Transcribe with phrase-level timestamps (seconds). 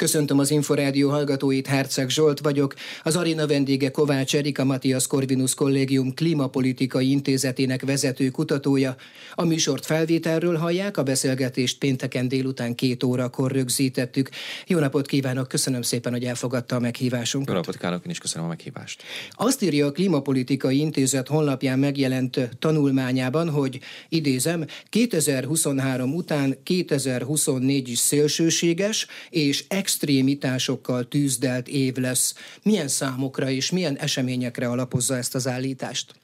[0.00, 2.74] Köszöntöm az Inforádió hallgatóit, Herceg Zsolt vagyok.
[3.02, 8.96] Az Arina vendége Kovács Erika Matthias Corvinus Kollégium Klímapolitikai Intézetének vezető kutatója.
[9.34, 14.30] A műsort felvételről hallják, a beszélgetést pénteken délután két órakor rögzítettük.
[14.66, 17.48] Jó napot kívánok, köszönöm szépen, hogy elfogadta a meghívásunkat.
[17.48, 19.02] Jó napot kívánok, én is köszönöm a meghívást.
[19.30, 23.78] Azt írja a Klímapolitikai Intézet honlapján megjelent tanulmányában, hogy
[24.08, 32.34] idézem, 2023 után 2024 is szélsőséges és ex extrémitásokkal tűzdelt év lesz.
[32.62, 36.14] Milyen számokra és milyen eseményekre alapozza ezt az állítást?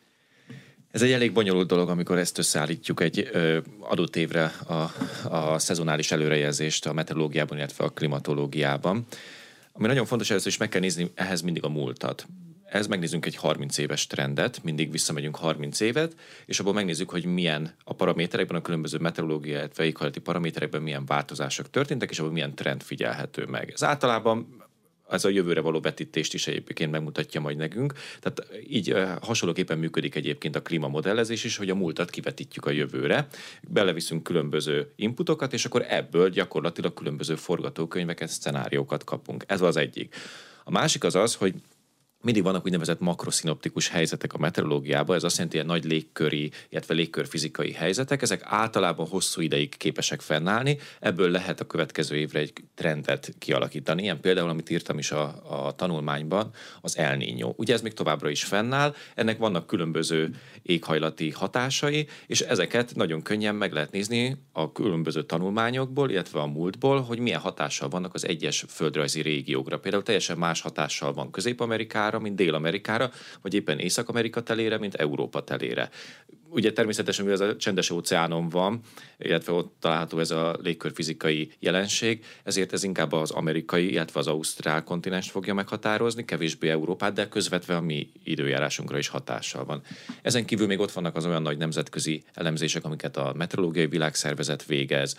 [0.90, 4.92] Ez egy elég bonyolult dolog, amikor ezt összeállítjuk egy ö, adott évre a,
[5.28, 9.06] a szezonális előrejelzést a meteorológiában, illetve a klimatológiában.
[9.72, 12.26] Ami nagyon fontos, először is meg kell nézni ehhez mindig a múltat
[12.66, 16.14] ez megnézzünk egy 30 éves trendet, mindig visszamegyünk 30 évet,
[16.46, 21.70] és abból megnézzük, hogy milyen a paraméterekben, a különböző meteorológiai, illetve éghajlati paraméterekben milyen változások
[21.70, 23.70] történtek, és abból milyen trend figyelhető meg.
[23.70, 24.64] Ez általában
[25.08, 27.92] ez a jövőre való vetítést is egyébként megmutatja majd nekünk.
[28.20, 33.26] Tehát így hasonlóképpen működik egyébként a klímamodellezés is, hogy a múltat kivetítjük a jövőre,
[33.68, 39.44] beleviszünk különböző inputokat, és akkor ebből gyakorlatilag különböző forgatókönyveket, szenáriókat kapunk.
[39.46, 40.14] Ez az egyik.
[40.64, 41.54] A másik az az, hogy
[42.26, 47.72] mindig vannak úgynevezett makroszinoptikus helyzetek a meteorológiában, ez azt jelenti, hogy nagy légköri, illetve légkörfizikai
[47.72, 54.02] helyzetek, ezek általában hosszú ideig képesek fennállni, ebből lehet a következő évre egy trendet kialakítani.
[54.02, 57.52] Ilyen például, amit írtam is a, a tanulmányban, az El Niño.
[57.56, 60.30] Ugye ez még továbbra is fennáll, ennek vannak különböző
[60.62, 67.00] éghajlati hatásai, és ezeket nagyon könnyen meg lehet nézni a különböző tanulmányokból, illetve a múltból,
[67.00, 69.78] hogy milyen hatással vannak az egyes földrajzi régiókra.
[69.78, 73.10] Például teljesen más hatással van Közép-Amerikára, Amerikára, mint Dél-Amerikára,
[73.42, 75.90] vagy éppen Észak-Amerika telére, mint Európa telére.
[76.48, 78.80] Ugye természetesen, mivel ez a csendes óceánon van,
[79.18, 84.84] illetve ott található ez a légkörfizikai jelenség, ezért ez inkább az amerikai, illetve az ausztrál
[84.84, 89.82] kontinens fogja meghatározni, kevésbé Európát, de közvetve a mi időjárásunkra is hatással van.
[90.22, 95.16] Ezen kívül még ott vannak az olyan nagy nemzetközi elemzések, amiket a Meteorológiai Világszervezet végez,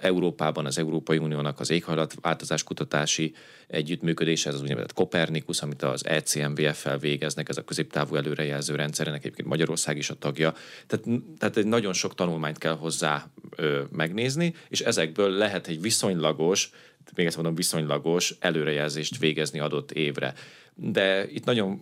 [0.00, 3.34] Európában az Európai Uniónak az éghajlatváltozás kutatási
[3.66, 9.48] együttműködése, ez az úgynevezett Kopernikus, amit az ECMVF-fel végeznek, ez a középtávú előrejelző rendszerének egyébként
[9.48, 10.54] Magyarország is a tagja.
[10.86, 11.04] Tehát,
[11.38, 16.70] tehát egy nagyon sok tanulmányt kell hozzá ö, megnézni, és ezekből lehet egy viszonylagos,
[17.14, 20.34] még ezt mondom, viszonylagos előrejelzést végezni adott évre
[20.80, 21.80] de itt nagyon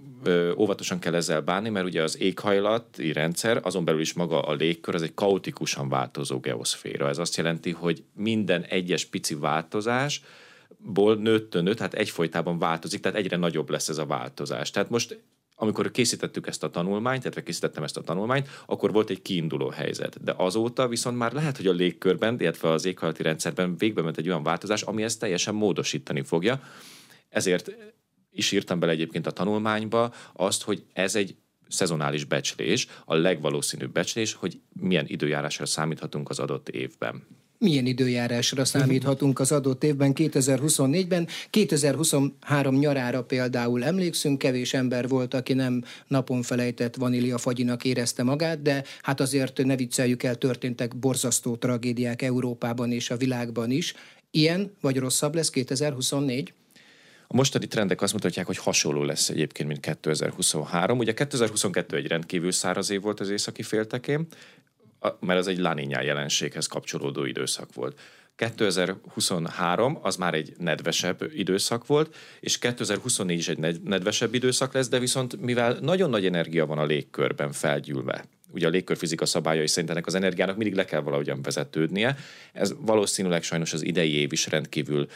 [0.56, 4.94] óvatosan kell ezzel bánni, mert ugye az éghajlati rendszer, azon belül is maga a légkör,
[4.94, 7.08] ez egy kaotikusan változó geoszféra.
[7.08, 10.22] Ez azt jelenti, hogy minden egyes pici változás
[10.78, 14.70] ból nőtt nőtt, hát egyfolytában változik, tehát egyre nagyobb lesz ez a változás.
[14.70, 15.20] Tehát most
[15.58, 20.24] amikor készítettük ezt a tanulmányt, illetve készítettem ezt a tanulmányt, akkor volt egy kiinduló helyzet.
[20.24, 24.28] De azóta viszont már lehet, hogy a légkörben, illetve az éghajlati rendszerben végbe ment egy
[24.28, 26.60] olyan változás, ami ezt teljesen módosítani fogja.
[27.28, 27.76] Ezért
[28.36, 31.36] is írtam bele egyébként a tanulmányba azt, hogy ez egy
[31.68, 37.22] szezonális becslés, a legvalószínűbb becslés, hogy milyen időjárásra számíthatunk az adott évben.
[37.58, 41.28] Milyen időjárásra számíthatunk az adott évben, 2024-ben?
[41.50, 48.84] 2023 nyarára például emlékszünk, kevés ember volt, aki nem napon felejtett vaníliafagyinak érezte magát, de
[49.02, 53.94] hát azért ne vicceljük el, történtek borzasztó tragédiák Európában és a világban is.
[54.30, 56.52] Ilyen vagy rosszabb lesz 2024?
[57.26, 60.98] A mostani trendek azt mutatják, hogy hasonló lesz egyébként, mint 2023.
[60.98, 64.26] Ugye 2022 egy rendkívül száraz év volt az északi féltekén,
[65.20, 68.00] mert az egy láninyá jelenséghez kapcsolódó időszak volt.
[68.36, 74.98] 2023 az már egy nedvesebb időszak volt, és 2024 is egy nedvesebb időszak lesz, de
[74.98, 80.06] viszont mivel nagyon nagy energia van a légkörben felgyűlve, ugye a légkörfizika szabályai szerint ennek
[80.06, 82.16] az energiának mindig le kell valahogyan vezetődnie,
[82.52, 85.08] ez valószínűleg sajnos az idei év is rendkívül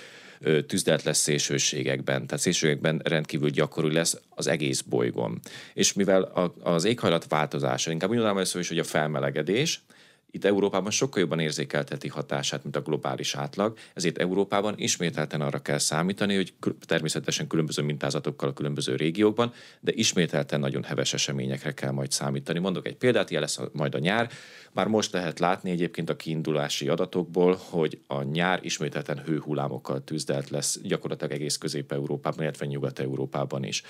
[0.66, 5.40] tüzdelt lesz szélsőségekben, tehát szélsőségekben rendkívül gyakori lesz az egész bolygón.
[5.74, 6.22] És mivel
[6.62, 9.82] az éghajlat változása, inkább úgy mondanám is, hogy a felmelegedés,
[10.30, 15.78] itt Európában sokkal jobban érzékelteti hatását, mint a globális átlag, ezért Európában ismételten arra kell
[15.78, 22.10] számítani, hogy természetesen különböző mintázatokkal a különböző régiókban, de ismételten nagyon heves eseményekre kell majd
[22.10, 22.58] számítani.
[22.58, 24.30] Mondok egy példát, ilyen lesz majd a nyár.
[24.72, 30.80] Már most lehet látni egyébként a kiindulási adatokból, hogy a nyár ismételten hőhullámokkal tűzdelt lesz
[30.82, 33.82] gyakorlatilag egész Közép-Európában, illetve Nyugat-Európában is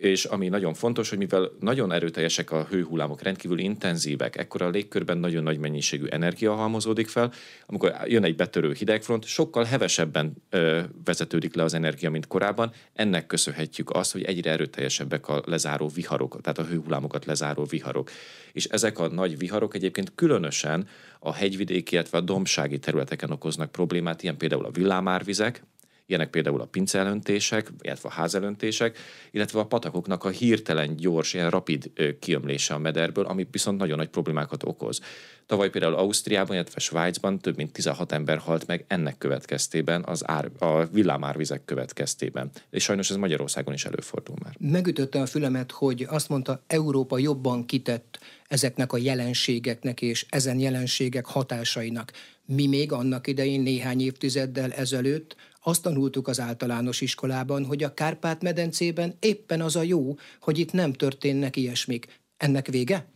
[0.00, 5.18] és ami nagyon fontos, hogy mivel nagyon erőteljesek a hőhullámok, rendkívül intenzívek, ekkor a légkörben
[5.18, 7.32] nagyon nagy mennyiségű energia halmozódik fel,
[7.66, 12.72] amikor jön egy betörő hidegfront, sokkal hevesebben ö, vezetődik le az energia, mint korábban.
[12.92, 18.10] Ennek köszönhetjük azt, hogy egyre erőteljesebbek a lezáró viharok, tehát a hőhullámokat lezáró viharok.
[18.52, 20.88] És ezek a nagy viharok egyébként különösen
[21.18, 25.62] a hegyvidéki, illetve a dombsági területeken okoznak problémát, ilyen például a villámárvizek,
[26.10, 28.98] Ilyenek például a pincelöntések, illetve a házelöntések,
[29.30, 31.90] illetve a patakoknak a hirtelen, gyors, ilyen rapid
[32.20, 35.00] kiömlése a mederből, ami viszont nagyon nagy problémákat okoz.
[35.46, 40.50] Tavaly például Ausztriában, illetve Svájcban több mint 16 ember halt meg ennek következtében, az ár,
[40.58, 42.50] a villámárvizek következtében.
[42.70, 44.54] És sajnos ez Magyarországon is előfordul már.
[44.58, 48.18] Megütötte a fülemet, hogy azt mondta, Európa jobban kitett
[48.48, 52.12] ezeknek a jelenségeknek és ezen jelenségek hatásainak.
[52.46, 59.14] Mi még annak idején néhány évtizeddel ezelőtt azt tanultuk az általános iskolában, hogy a Kárpát-medencében
[59.20, 62.20] éppen az a jó, hogy itt nem történnek ilyesmik.
[62.36, 63.06] Ennek vége?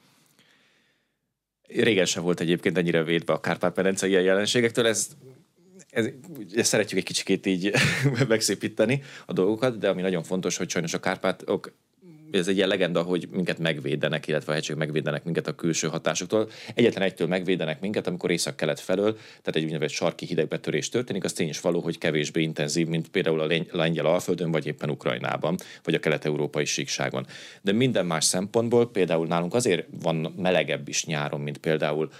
[1.68, 5.08] Régen sem volt egyébként ennyire védve a Kárpát-medence ilyen jelenségektől, ez
[5.94, 6.08] ez,
[6.54, 7.72] ezt szeretjük egy kicsikét így
[8.28, 11.72] megszépíteni a dolgokat, de ami nagyon fontos, hogy sajnos a Kárpátok
[12.38, 16.48] ez egy ilyen legenda, hogy minket megvédenek, illetve a hegység megvédenek minket a külső hatásoktól.
[16.74, 21.48] Egyetlen egytől megvédenek minket, amikor észak-kelet felől, tehát egy úgynevezett sarki hidegbetörés történik, az tény
[21.48, 26.00] is való, hogy kevésbé intenzív, mint például a lengyel alföldön, vagy éppen Ukrajnában, vagy a
[26.00, 27.26] kelet-európai síkságon.
[27.62, 32.10] De minden más szempontból, például nálunk azért van melegebb is nyáron, mint például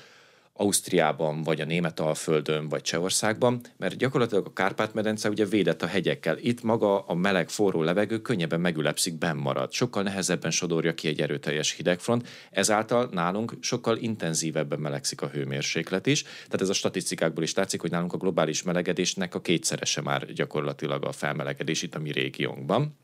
[0.57, 6.39] Ausztriában, vagy a Német Alföldön, vagy Csehországban, mert gyakorlatilag a Kárpát-medence ugye védett a hegyekkel.
[6.39, 9.73] Itt maga a meleg, forró levegő könnyebben megülepszik, benn marad.
[9.73, 16.23] Sokkal nehezebben sodorja ki egy erőteljes hidegfront, ezáltal nálunk sokkal intenzívebben melegszik a hőmérséklet is.
[16.23, 21.05] Tehát ez a statisztikákból is látszik, hogy nálunk a globális melegedésnek a kétszerese már gyakorlatilag
[21.05, 22.99] a felmelegedés itt a mi régiónkban.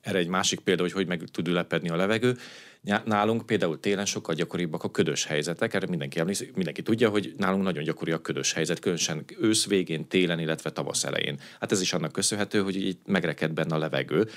[0.00, 2.36] Erre egy másik példa, hogy hogy meg tud ülepedni a levegő.
[3.04, 7.62] Nálunk például télen sokkal gyakoribbak a ködös helyzetek, erre mindenki emlékszik, mindenki tudja, hogy nálunk
[7.62, 11.38] nagyon gyakori a ködös helyzet, különösen ősz végén, télen, illetve tavasz elején.
[11.60, 14.28] Hát ez is annak köszönhető, hogy így megreked benne a levegő,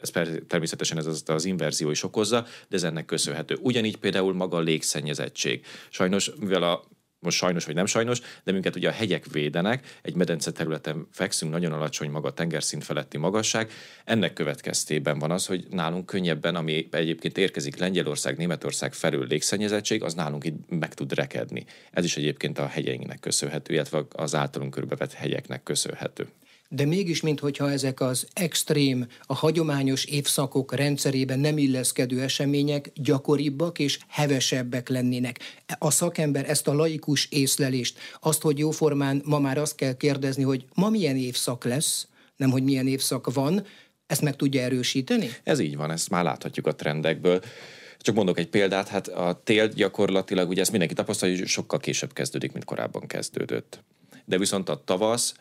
[0.00, 0.10] ez
[0.46, 3.58] természetesen ez az, az inverzió is okozza, de ez ennek köszönhető.
[3.60, 5.66] Ugyanígy például maga a légszennyezettség.
[5.90, 6.84] Sajnos, mivel a
[7.20, 11.52] most sajnos vagy nem sajnos, de minket ugye a hegyek védenek, egy medence területen fekszünk,
[11.52, 13.70] nagyon alacsony maga a tengerszint feletti magasság.
[14.04, 20.14] Ennek következtében van az, hogy nálunk könnyebben, ami egyébként érkezik Lengyelország, Németország felül légszennyezettség, az
[20.14, 21.64] nálunk itt meg tud rekedni.
[21.90, 26.28] Ez is egyébként a hegyeinknek köszönhető, illetve az általunk körbevett hegyeknek köszönhető
[26.68, 33.98] de mégis, minthogyha ezek az extrém, a hagyományos évszakok rendszerében nem illeszkedő események gyakoribbak és
[34.08, 35.38] hevesebbek lennének.
[35.78, 40.64] A szakember ezt a laikus észlelést, azt, hogy jóformán ma már azt kell kérdezni, hogy
[40.74, 43.66] ma milyen évszak lesz, nem hogy milyen évszak van,
[44.06, 45.30] ezt meg tudja erősíteni?
[45.42, 47.42] Ez így van, ezt már láthatjuk a trendekből.
[47.98, 52.12] Csak mondok egy példát, hát a tél gyakorlatilag, ugye ezt mindenki tapasztalja, hogy sokkal később
[52.12, 53.84] kezdődik, mint korábban kezdődött.
[54.24, 55.34] De viszont a tavasz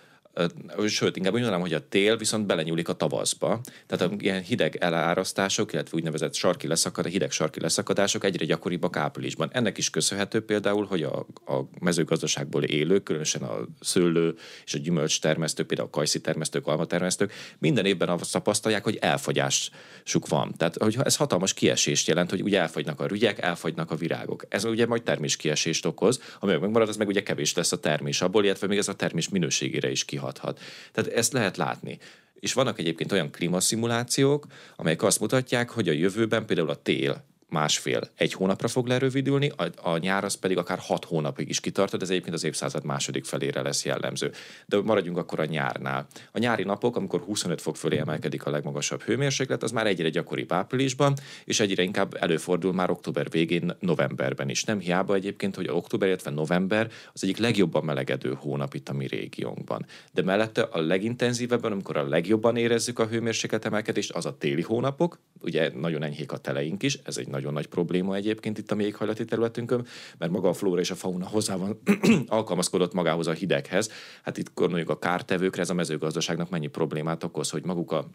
[0.88, 3.62] sőt, inkább úgy mondanám, hogy a tél viszont belenyúlik a tavaszba.
[3.88, 8.96] Tehát a ilyen hideg elárasztások, illetve úgynevezett sarki leszakad, a hideg sarki leszakadások egyre gyakoribbak
[8.96, 9.50] áprilisban.
[9.52, 14.36] Ennek is köszönhető például, hogy a, a mezőgazdaságból élők, különösen a szőlő
[14.66, 18.98] és a gyümölcs termesztők, például a kajszi termesztők, alma termesztők, minden évben azt tapasztalják, hogy
[19.02, 20.54] elfogyásuk van.
[20.58, 24.46] Tehát hogy ez hatalmas kiesést jelent, hogy ugye elfogynak a rügyek, elfogynak a virágok.
[24.50, 28.22] Ez ugye majd termés kiesést okoz, ami megmarad, az meg ugye kevés lesz a termés
[28.22, 30.60] abból, illetve még ez a termés minőségére is kihat hathat.
[30.92, 32.00] Tehát ezt lehet látni.
[32.40, 34.46] És vannak egyébként olyan klímaszimulációk,
[34.76, 39.90] amelyek azt mutatják, hogy a jövőben például a tél másfél, egy hónapra fog lerövidülni, a,
[39.90, 43.62] a nyár az pedig akár hat hónapig is kitartod, ez egyébként az évszázad második felére
[43.62, 44.32] lesz jellemző.
[44.66, 46.08] De maradjunk akkor a nyárnál.
[46.32, 50.52] A nyári napok, amikor 25 fok fölé emelkedik a legmagasabb hőmérséklet, az már egyre gyakoribb
[50.52, 51.14] áprilisban,
[51.46, 54.64] és egyre inkább előfordul már október végén, novemberben is.
[54.64, 59.08] Nem hiába egyébként, hogy október, illetve november az egyik legjobban melegedő hónap itt a mi
[59.08, 59.86] régiónkban.
[60.14, 65.20] De mellette a legintenzívebben, amikor a legjobban érezzük a hőmérséklet emelkedést, az a téli hónapok,
[65.42, 69.26] ugye nagyon enyhék a teleink is, ez egy nagyon nagy probléma egyébként itt a méghajlati
[69.26, 69.86] területünkön,
[70.18, 71.80] mert maga a flóra és a fauna hozzá van
[72.28, 73.92] alkalmazkodott magához a hideghez.
[74.22, 78.08] Hát itt gondoljuk a kártevőkre, ez a mezőgazdaságnak mennyi problémát okoz, hogy maguk a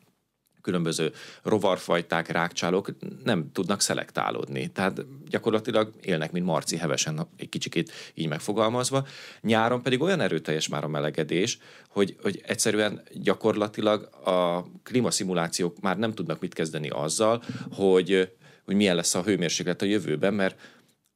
[0.63, 1.13] különböző
[1.43, 2.91] rovarfajták, rákcsálók
[3.25, 4.69] nem tudnak szelektálódni.
[4.69, 9.07] Tehát gyakorlatilag élnek, mint marci hevesen, egy kicsikét így megfogalmazva.
[9.41, 16.13] Nyáron pedig olyan erőteljes már a melegedés, hogy, hogy egyszerűen gyakorlatilag a klímaszimulációk már nem
[16.13, 18.33] tudnak mit kezdeni azzal, hogy
[18.73, 20.57] hogy milyen lesz a hőmérséklet a jövőben, mert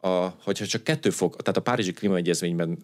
[0.00, 2.78] a, hogyha csak kettő fok, tehát a Párizsi Klímaegyezményben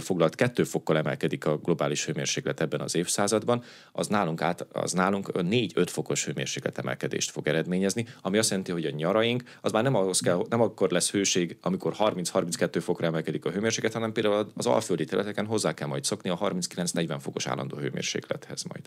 [0.00, 3.62] foglalt kettő fokkal emelkedik a globális hőmérséklet ebben az évszázadban,
[3.92, 8.84] az nálunk, át, az nálunk 4-5 fokos hőmérséklet emelkedést fog eredményezni, ami azt jelenti, hogy
[8.84, 13.44] a nyaraink az már nem, ahhoz kell, nem akkor lesz hőség, amikor 30-32 fokra emelkedik
[13.44, 17.76] a hőmérséklet, hanem például az alföldi területeken hozzá kell majd szokni a 39-40 fokos állandó
[17.76, 18.84] hőmérséklethez majd.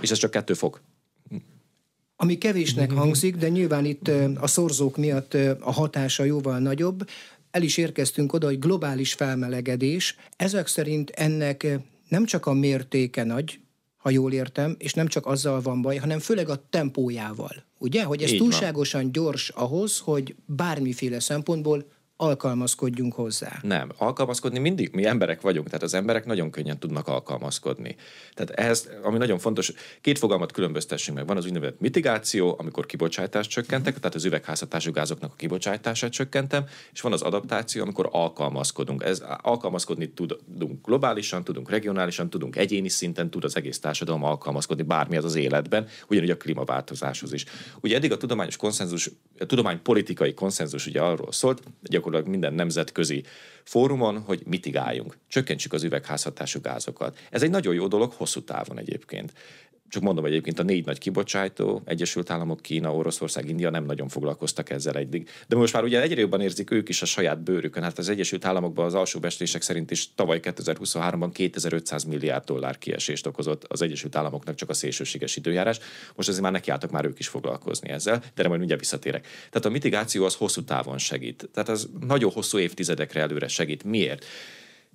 [0.00, 0.80] És ez csak kettő fok
[2.22, 4.10] ami kevésnek hangzik, de nyilván itt
[4.40, 7.08] a szorzók miatt a hatása jóval nagyobb.
[7.50, 10.16] El is érkeztünk oda, hogy globális felmelegedés.
[10.36, 11.66] Ezek szerint ennek
[12.08, 13.60] nem csak a mértéke nagy,
[13.96, 17.64] ha jól értem, és nem csak azzal van baj, hanem főleg a tempójával.
[17.78, 19.12] Ugye, hogy ez Így túlságosan van.
[19.12, 21.86] gyors ahhoz, hogy bármiféle szempontból
[22.22, 23.58] alkalmazkodjunk hozzá.
[23.62, 27.96] Nem, alkalmazkodni mindig, mi emberek vagyunk, tehát az emberek nagyon könnyen tudnak alkalmazkodni.
[28.34, 31.26] Tehát ehhez, ami nagyon fontos, két fogalmat különböztessünk meg.
[31.26, 37.00] Van az úgynevezett mitigáció, amikor kibocsátást csökkentek, tehát az üvegházhatású gázoknak a kibocsátását csökkentem, és
[37.00, 39.02] van az adaptáció, amikor alkalmazkodunk.
[39.02, 45.16] Ez alkalmazkodni tudunk globálisan, tudunk regionálisan, tudunk egyéni szinten, tud az egész társadalom alkalmazkodni bármi
[45.16, 47.44] az az életben, ugyanúgy a klímaváltozáshoz is.
[47.80, 53.24] Ugye eddig a tudományos konszenzus, a tudománypolitikai konszenzus ugye arról szólt, gyakorlatilag gyakorlatilag minden nemzetközi
[53.64, 57.18] fórumon, hogy mitigáljunk, csökkentsük az üvegházhatású gázokat.
[57.30, 59.32] Ez egy nagyon jó dolog hosszú távon egyébként
[59.92, 64.08] csak mondom, hogy egyébként a négy nagy kibocsátó, Egyesült Államok, Kína, Oroszország, India nem nagyon
[64.08, 65.28] foglalkoztak ezzel eddig.
[65.48, 67.82] De most már ugye egyre jobban érzik ők is a saját bőrükön.
[67.82, 73.26] Hát az Egyesült Államokban az alsó bestések szerint is tavaly 2023-ban 2500 milliárd dollár kiesést
[73.26, 75.78] okozott az Egyesült Államoknak csak a szélsőséges időjárás.
[76.14, 79.26] Most azért már nekiálltak már ők is foglalkozni ezzel, de majd mindjárt visszatérek.
[79.50, 81.48] Tehát a mitigáció az hosszú távon segít.
[81.52, 83.84] Tehát az nagyon hosszú évtizedekre előre segít.
[83.84, 84.24] Miért?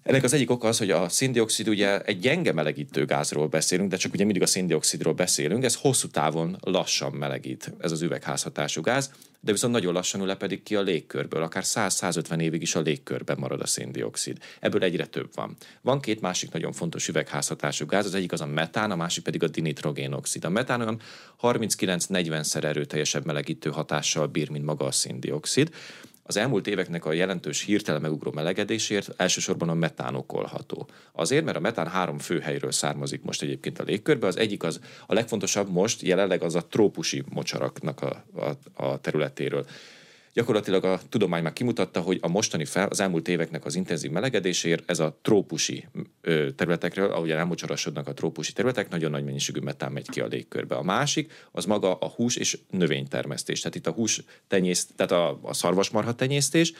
[0.03, 3.97] Ennek az egyik oka az, hogy a széndiokszid ugye egy gyenge melegítő gázról beszélünk, de
[3.97, 9.11] csak ugye mindig a széndiokszidról beszélünk, ez hosszú távon lassan melegít, ez az üvegházhatású gáz,
[9.39, 13.61] de viszont nagyon lassan lepedik ki a légkörből, akár 100-150 évig is a légkörben marad
[13.61, 14.37] a széndiokszid.
[14.59, 15.55] Ebből egyre több van.
[15.81, 19.43] Van két másik nagyon fontos üvegházhatású gáz, az egyik az a metán, a másik pedig
[19.43, 20.45] a dinitrogénoxid.
[20.45, 21.01] A metán olyan
[21.41, 25.73] 39-40-szer erőteljesebb melegítő hatással bír, mint maga a széndiokszid.
[26.27, 30.89] Az elmúlt éveknek a jelentős hirtelen megugró melegedésért elsősorban a metán okolható.
[31.11, 34.27] Azért, mert a metán három fő helyről származik most egyébként a légkörbe.
[34.27, 39.65] Az egyik az a legfontosabb most jelenleg az a trópusi mocsaraknak a, a, a területéről.
[40.37, 44.89] Gyakorlatilag a tudomány már kimutatta, hogy a mostani fel, az elmúlt éveknek az intenzív melegedésért
[44.89, 45.87] ez a trópusi
[46.55, 50.75] területekről, ahogy elmocsarasodnak a trópusi területek, nagyon nagy mennyiségű metán megy ki a légkörbe.
[50.75, 53.59] A másik az maga a hús és növénytermesztés.
[53.59, 56.73] Tehát itt a hús tenyészt, tehát a, a szarvasmarha tenyésztés,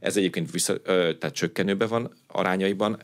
[0.00, 3.00] ez egyébként vissza, tehát csökkenőben van arányaiban,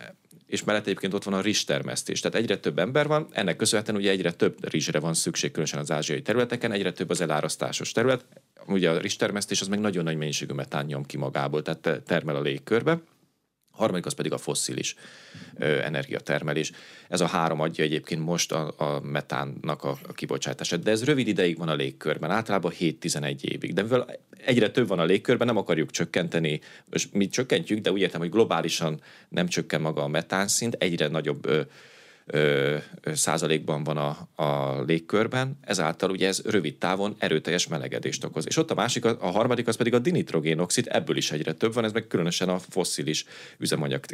[0.47, 2.21] és mellett egyébként ott van a rizstermesztés.
[2.21, 5.90] Tehát egyre több ember van, ennek köszönhetően ugye egyre több rizsre van szükség, különösen az
[5.90, 8.25] ázsiai területeken, egyre több az elárasztásos terület,
[8.67, 12.40] ugye a rizstermesztés az meg nagyon nagy mennyiségű metán nyom ki magából, tehát termel a
[12.40, 12.93] légkörbe.
[13.73, 14.95] A harmadik az pedig a fosszilis
[15.59, 16.73] energiatermelés.
[17.09, 20.83] Ez a három adja egyébként most a, a metánnak a, a kibocsátását.
[20.83, 23.75] De ez rövid ideig van a légkörben, általában 7-11 évig.
[23.75, 28.00] De mivel egyre több van a légkörben, nem akarjuk csökkenteni, és mi csökkentjük, de úgy
[28.00, 31.61] értem, hogy globálisan nem csökken maga a metánszint, egyre nagyobb ö,
[32.33, 32.77] ö,
[33.15, 38.47] százalékban van a, a légkörben, ezáltal ugye ez rövid távon erőteljes melegedést okoz.
[38.47, 41.85] És ott a másik, a harmadik az pedig a dinitrogénoxid, ebből is egyre több van,
[41.85, 43.25] ez meg különösen a fosszilis
[43.59, 44.05] üzemanyag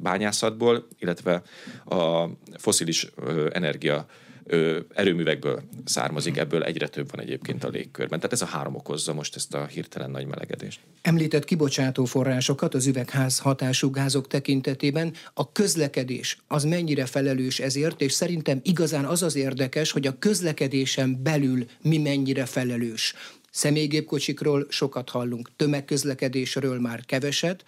[0.00, 1.42] bányászatból, illetve
[1.84, 3.08] a fosszilis
[3.52, 4.06] energia
[4.46, 8.18] ö, erőművekből származik, ebből egyre több van egyébként a légkörben.
[8.18, 10.80] Tehát ez a három okozza most ezt a hirtelen nagy melegedést.
[11.02, 15.12] Említett kibocsátó forrásokat az üvegház hatású gázok tekintetében.
[15.34, 21.22] A közlekedés az mennyire felelős ezért, és szerintem igazán az az érdekes, hogy a közlekedésen
[21.22, 23.14] belül mi mennyire felelős.
[23.50, 27.64] Személygépkocsikról sokat hallunk, tömegközlekedésről már keveset,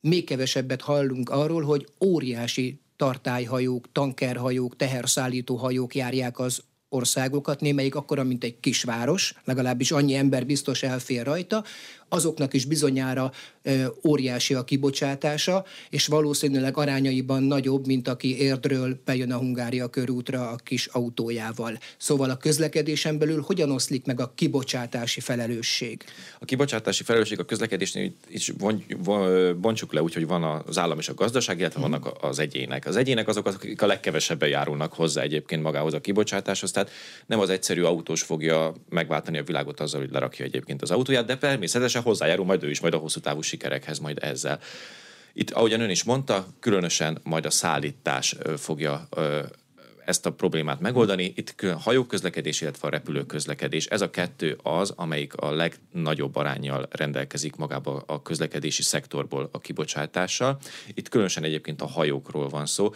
[0.00, 8.24] még kevesebbet hallunk arról, hogy óriási tartályhajók, tankerhajók, teherszállító hajók járják az országokat, némelyik akkora,
[8.24, 11.64] mint egy kisváros, legalábbis annyi ember biztos elfér rajta,
[12.08, 13.32] azoknak is bizonyára
[14.04, 20.56] óriási a kibocsátása, és valószínűleg arányaiban nagyobb, mint aki Érdről bejön a Hungária körútra a
[20.56, 21.78] kis autójával.
[21.98, 26.04] Szóval a közlekedésen belül hogyan oszlik meg a kibocsátási felelősség?
[26.38, 28.52] A kibocsátási felelősség a közlekedésnél is
[29.56, 31.90] bontsuk le úgy, hogy van az állam és a gazdaság, illetve hmm.
[31.90, 32.86] vannak az egyének.
[32.86, 36.90] Az egyének azok, akik a legkevesebben járulnak hozzá egyébként magához a kibocsátáshoz, tehát
[37.26, 41.38] nem az egyszerű autós fogja megváltani a világot azzal, hogy lerakja egyébként az autóját, de
[41.38, 44.60] természetesen hozzájárul majd ő is majd a hosszú távú sikerekhez majd ezzel.
[45.32, 49.08] Itt, ahogyan ön is mondta, különösen majd a szállítás fogja
[50.04, 51.32] ezt a problémát megoldani.
[51.36, 53.86] Itt a hajóközlekedés, illetve a repülőközlekedés.
[53.86, 60.58] Ez a kettő az, amelyik a legnagyobb arányjal rendelkezik magába a közlekedési szektorból a kibocsátással.
[60.94, 62.92] Itt különösen egyébként a hajókról van szó.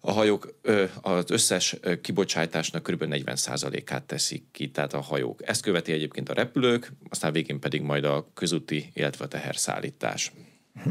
[0.00, 0.54] A hajók
[1.00, 3.04] az összes kibocsátásnak kb.
[3.06, 5.48] 40%-át teszik ki, tehát a hajók.
[5.48, 10.32] Ezt követi egyébként a repülők, aztán végén pedig majd a közúti, illetve a teherszállítás.
[10.72, 10.90] Mhm.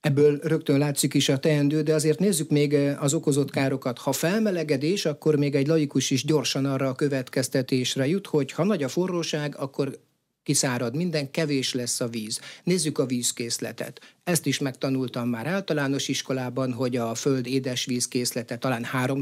[0.00, 3.98] Ebből rögtön látszik is a teendő, de azért nézzük még az okozott károkat.
[3.98, 8.82] Ha felmelegedés, akkor még egy laikus is gyorsan arra a következtetésre jut, hogy ha nagy
[8.82, 9.98] a forróság, akkor
[10.42, 12.40] kiszárad minden, kevés lesz a víz.
[12.64, 14.00] Nézzük a vízkészletet.
[14.24, 19.20] Ezt is megtanultam már általános iskolában, hogy a föld édesvízkészlete talán 3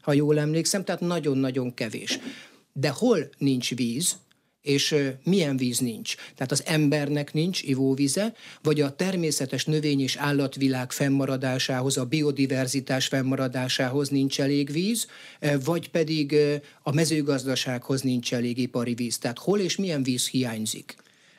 [0.00, 2.18] ha jól emlékszem, tehát nagyon-nagyon kevés.
[2.72, 4.16] De hol nincs víz,
[4.66, 4.94] és
[5.24, 6.14] milyen víz nincs.
[6.34, 14.08] Tehát az embernek nincs ivóvize, vagy a természetes növény- és állatvilág fennmaradásához, a biodiverzitás fennmaradásához
[14.08, 15.06] nincs elég víz,
[15.64, 16.36] vagy pedig
[16.82, 19.18] a mezőgazdasághoz nincs elég ipari víz.
[19.18, 20.96] Tehát hol és milyen víz hiányzik.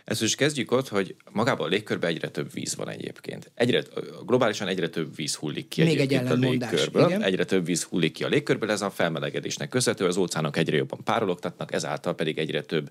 [0.08, 3.52] Ezt is kezdjük ott, hogy magában a légkörben egyre több víz van egyébként.
[3.54, 3.84] Egyre,
[4.26, 7.06] globálisan egyre több víz hullik ki Még egy a légkörből.
[7.06, 7.24] Igen?
[7.24, 11.04] Egyre több víz hullik ki a légkörből, ez a felmelegedésnek köszönhető, az óceánok egyre jobban
[11.04, 12.90] párologtatnak, ezáltal pedig egyre több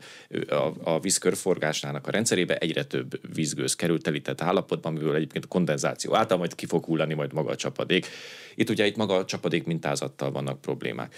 [0.49, 6.15] a, a vízkörforgásnának a rendszerébe egyre több vízgőz került telített állapotban, amiből egyébként a kondenzáció
[6.15, 8.07] által majd ki fog hullani majd maga a csapadék.
[8.55, 11.15] Itt ugye itt maga a csapadék mintázattal vannak problémák.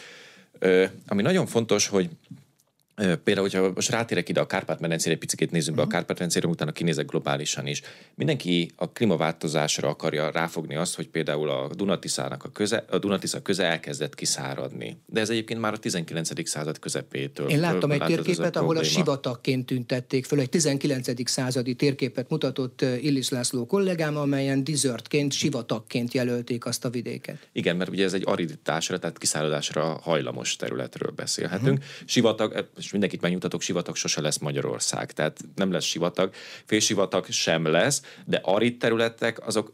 [0.59, 2.09] Ö, ami nagyon fontos, hogy
[2.99, 5.95] Például, hogyha most rátérek ide a Kárpát-medencére, egy picit nézzünk be a mhm.
[5.95, 7.83] Kárpát-medencére, utána kinézek globálisan is.
[8.15, 13.65] Mindenki a klímaváltozásra akarja ráfogni azt, hogy például a Dunatiszának a köze, a Dunatisza köze
[13.65, 15.01] elkezdett kiszáradni.
[15.07, 16.49] De ez egyébként már a 19.
[16.49, 17.49] század közepétől.
[17.49, 20.41] Én láttam egy térképet, a ahol a sivatagként tüntették föl.
[20.41, 21.29] Egy 19.
[21.29, 27.49] századi térképet mutatott Illis László kollégám, amelyen desertként, sivatagként jelölték azt a vidéket.
[27.53, 31.79] Igen, mert ugye ez egy ariditásra, tehát kiszáradásra hajlamos területről beszélhetünk.
[31.79, 32.07] Uh-huh.
[32.07, 35.13] Sivatag, és mindenkit megnyugtatok, sivatag sose lesz Magyarország.
[35.13, 36.33] Tehát nem lesz sivatag,
[36.65, 39.73] félsivatag sem lesz, de arid területek azok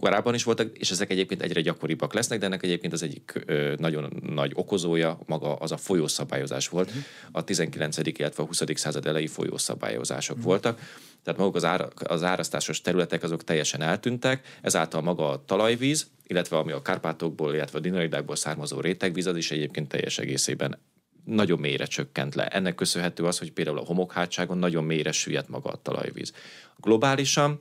[0.00, 3.74] korábban is voltak, és ezek egyébként egyre gyakoribbak lesznek, de ennek egyébként az egyik ö,
[3.78, 6.88] nagyon nagy okozója maga az a folyószabályozás volt.
[6.88, 7.04] Uh-huh.
[7.32, 7.96] A 19.
[7.96, 8.62] illetve a 20.
[8.74, 10.50] század elejé folyószabályozások uh-huh.
[10.50, 10.80] voltak.
[11.22, 16.56] Tehát maguk az, ára, az árasztásos területek azok teljesen eltűntek, ezáltal maga a talajvíz, illetve
[16.56, 20.78] ami a Kárpátokból, illetve a Dinaridákból származó rétegvíz, az is egyébként teljes egészében
[21.24, 22.46] nagyon mélyre csökkent le.
[22.46, 26.32] Ennek köszönhető az, hogy például a homokhátságon nagyon mélyre süllyedt maga a talajvíz.
[26.76, 27.58] Globálisan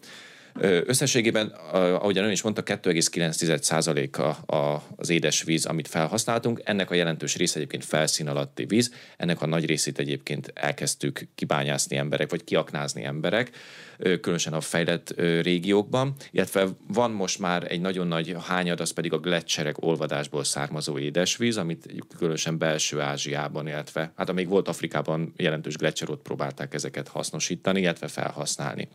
[0.60, 6.62] Összességében, ahogyan ön is mondta, 2,9% a, az édesvíz, amit felhasználtunk.
[6.63, 8.93] Ennek a jelentős része egyébként felszín alatti víz.
[9.17, 13.51] Ennek a nagy részét egyébként elkezdtük kibányászni emberek, vagy kiaknázni emberek,
[13.98, 16.16] különösen a fejlett régiókban.
[16.31, 21.57] Illetve van most már egy nagyon nagy hányad, az pedig a gletszerek olvadásból származó édesvíz,
[21.57, 28.07] amit különösen belső Ázsiában, illetve hát amíg volt Afrikában jelentős gletszerot próbálták ezeket hasznosítani, illetve
[28.07, 28.89] felhasználni.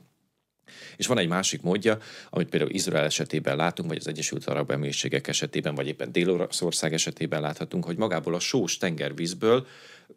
[0.96, 1.98] És van egy másik módja,
[2.30, 7.40] amit például Izrael esetében látunk, vagy az Egyesült Arab Emírségek esetében, vagy éppen Dél-Oroszország esetében
[7.40, 9.66] láthatunk, hogy magából a sós tengervízből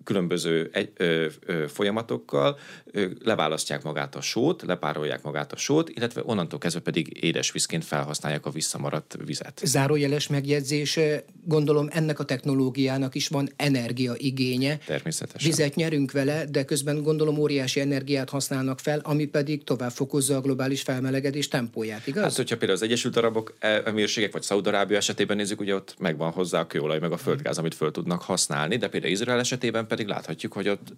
[0.04, 2.60] különböző egy, ö, ö, folyamatokkal
[2.92, 8.46] ö, leválasztják magát a sót, lepárolják magát a sót, illetve onnantól kezdve pedig édesvízként felhasználják
[8.46, 9.62] a visszamaradt vizet.
[9.64, 11.00] Zárójeles megjegyzés,
[11.46, 14.78] gondolom ennek a technológiának is van energiaigénye.
[14.78, 15.50] Természetesen.
[15.50, 20.42] Vizet nyerünk vele, de közben gondolom óriási energiát használnak fel, ami pedig tovább fokozza a
[20.42, 22.24] globális felmelegedés tempóját, igaz?
[22.24, 23.54] Hát, hogyha például az Egyesült Arabok
[23.86, 27.76] emírségek vagy Szaudarábia esetében nézzük, ugye ott megvan hozzá a kőolaj, meg a földgáz, amit
[27.76, 30.94] föl tudnak használni, de például Izrael esetében pedig láthatjuk, hogy ott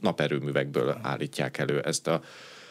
[0.00, 2.22] naperőművekből állítják elő ezt a,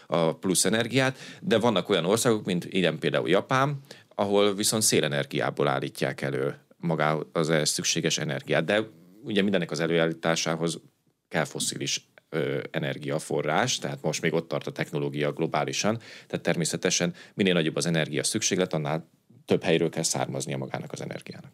[0.07, 3.79] a plusz energiát, de vannak olyan országok, mint ilyen például Japán,
[4.15, 8.63] ahol viszont szélenergiából állítják elő magá az ehhez szükséges energiát.
[8.65, 8.81] De
[9.23, 10.79] ugye mindennek az előállításához
[11.27, 12.09] kell foszilis
[12.71, 18.23] energiaforrás, tehát most még ott tart a technológia globálisan, tehát természetesen minél nagyobb az energia
[18.23, 19.09] szükséglet, annál
[19.45, 21.51] több helyről kell származnia magának az energiának.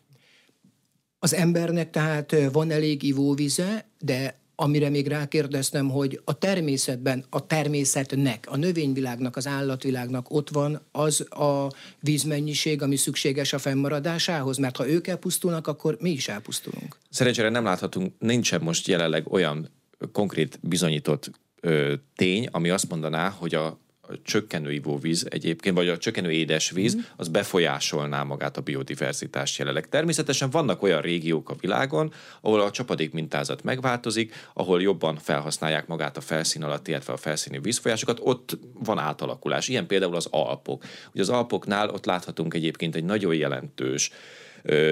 [1.23, 8.47] Az embernek tehát van elég ivóvize, de amire még rákérdeztem, hogy a természetben, a természetnek,
[8.49, 11.67] a növényvilágnak, az állatvilágnak ott van az a
[11.99, 16.97] vízmennyiség, ami szükséges a fennmaradásához, mert ha ők elpusztulnak, akkor mi is elpusztulunk.
[17.09, 19.69] Szerencsére nem láthatunk, nincsen most jelenleg olyan
[20.11, 21.31] konkrét bizonyított
[21.61, 23.79] ö, tény, ami azt mondaná, hogy a
[24.23, 26.99] csökkenő ivóvíz egyébként, vagy a csökkenő édesvíz, mm.
[27.15, 29.89] az befolyásolná magát a biodiverzitást jelenleg.
[29.89, 36.17] Természetesen vannak olyan régiók a világon, ahol a csapadék mintázat megváltozik, ahol jobban felhasználják magát
[36.17, 39.67] a felszín alatt, illetve a felszíni vízfolyásokat, ott van átalakulás.
[39.67, 40.83] Ilyen például az Alpok.
[41.11, 44.11] Ugye az Alpoknál ott láthatunk egyébként egy nagyon jelentős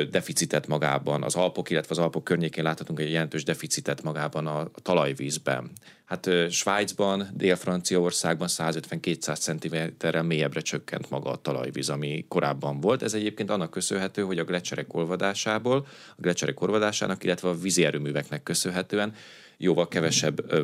[0.10, 4.82] deficitet magában, az Alpok, illetve az Alpok környékén láthatunk egy jelentős deficitet magában a, a
[4.82, 5.72] talajvízben.
[6.12, 13.04] Hát Svájcban, Dél-Franciaországban 150-200 cm-rel mélyebbre csökkent maga a talajvíz, ami korábban volt.
[13.04, 18.44] Ez egyébként annak köszönhető, hogy a gletszerek olvadásából, a gletszerek olvadásának, illetve a vízi erőműveknek
[18.44, 19.14] köszönhetően
[19.58, 20.62] jóval kevesebb ö,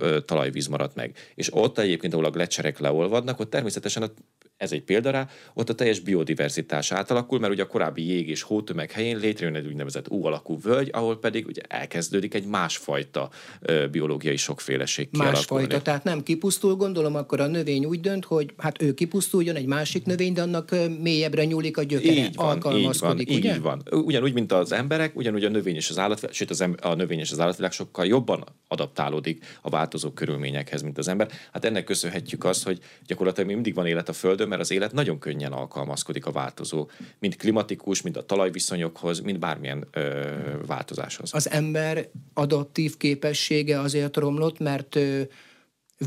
[0.00, 1.16] ö, talajvíz maradt meg.
[1.34, 4.10] És ott egyébként, ahol a gletszerek leolvadnak, ott természetesen a
[4.60, 8.42] ez egy példa rá, ott a teljes biodiverzitás átalakul, mert ugye a korábbi jég és
[8.42, 13.30] hótömeg helyén létrejön egy úgynevezett U alakú völgy, ahol pedig ugye elkezdődik egy másfajta
[13.90, 18.94] biológiai sokféleség Másfajta, tehát nem kipusztul, gondolom akkor a növény úgy dönt, hogy hát ő
[18.94, 23.50] kipusztuljon egy másik növény, de annak mélyebbre nyúlik a gyökere, így van, alkalmazkodik, így van,
[23.50, 23.54] ugye?
[23.54, 24.02] Így van.
[24.04, 27.18] Ugyanúgy, mint az emberek, ugyanúgy a növény és az állatvilág, sőt az em- a növény
[27.18, 31.30] és az állatvilág sokkal jobban adaptálódik a változó körülményekhez, mint az ember.
[31.52, 35.18] Hát ennek köszönhetjük azt, hogy gyakorlatilag mindig van élet a Földön, mert az élet nagyon
[35.18, 40.24] könnyen alkalmazkodik a változó, mind klimatikus, mind a talajviszonyokhoz, mind bármilyen ö,
[40.66, 41.34] változáshoz.
[41.34, 45.22] Az ember adaptív képessége azért romlott, mert ö,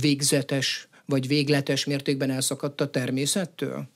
[0.01, 3.87] végzetes vagy végletes mértékben elszakadt a természettől?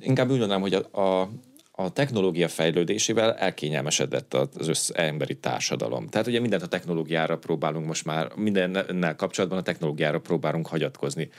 [0.00, 1.28] Inkább úgy mondanám, hogy a, a
[1.74, 6.08] a technológia fejlődésével elkényelmesedett az össz emberi társadalom.
[6.08, 11.30] Tehát ugye mindent a technológiára próbálunk most már, mindennel kapcsolatban a technológiára próbálunk hagyatkozni.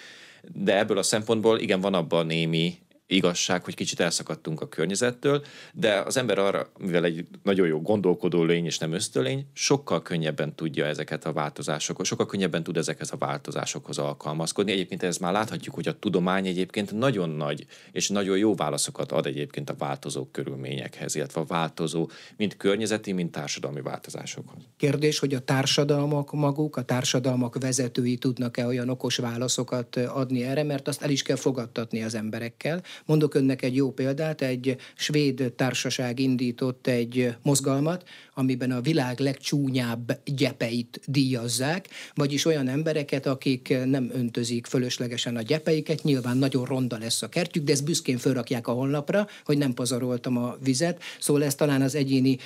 [0.52, 2.78] De ebből a szempontból igen, van abban némi
[3.16, 8.44] igazság, hogy kicsit elszakadtunk a környezettől, de az ember arra, mivel egy nagyon jó gondolkodó
[8.44, 13.18] lény és nem ösztölény, sokkal könnyebben tudja ezeket a változásokat, sokkal könnyebben tud ezekhez a
[13.18, 14.72] változásokhoz alkalmazkodni.
[14.72, 19.26] Egyébként ez már láthatjuk, hogy a tudomány egyébként nagyon nagy és nagyon jó válaszokat ad
[19.26, 24.64] egyébként a változó körülményekhez, illetve a változó, mind környezeti, mind társadalmi változásokhoz.
[24.78, 30.88] Kérdés, hogy a társadalmak maguk, a társadalmak vezetői tudnak-e olyan okos válaszokat adni erre, mert
[30.88, 32.84] azt el is kell fogadtatni az emberekkel.
[33.06, 40.20] Mondok önnek egy jó példát, egy svéd társaság indított egy mozgalmat, amiben a világ legcsúnyább
[40.26, 47.22] gyepeit díjazzák, vagyis olyan embereket, akik nem öntözik fölöslegesen a gyepeiket, nyilván nagyon ronda lesz
[47.22, 51.56] a kertjük, de ezt büszkén fölrakják a honlapra, hogy nem pazaroltam a vizet, szóval ez
[51.56, 52.38] talán az egyéni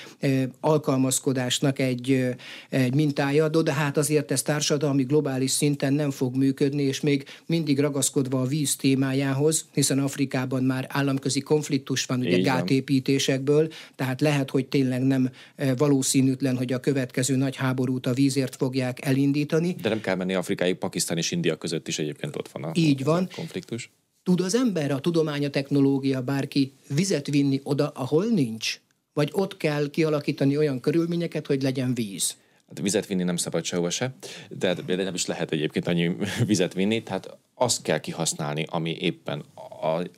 [0.60, 2.36] alkalmazkodásnak egy,
[2.70, 7.80] egy mintája, de hát azért ez társadalmi globális szinten nem fog működni, és még mindig
[7.80, 14.66] ragaszkodva a víz témájához, hiszen Afrikában már államközi konfliktus van, ugye gátépítésekből, tehát lehet, hogy
[14.66, 15.30] tényleg nem
[15.78, 19.76] valószínűtlen, hogy a következő nagy háborút a vízért fogják elindítani.
[19.82, 23.04] De nem kell menni Afrikáig, Pakisztán és India között is egyébként ott van a, Így
[23.04, 23.28] van.
[23.32, 23.92] A konfliktus.
[24.24, 28.80] Tud az ember, a tudomány, a technológia, bárki vizet vinni oda, ahol nincs?
[29.14, 32.36] Vagy ott kell kialakítani olyan körülményeket, hogy legyen víz?
[32.68, 34.16] Hát vizet vinni nem szabad sehova se,
[34.50, 39.44] de, de nem is lehet egyébként annyi vizet vinni, tehát azt kell kihasználni, ami éppen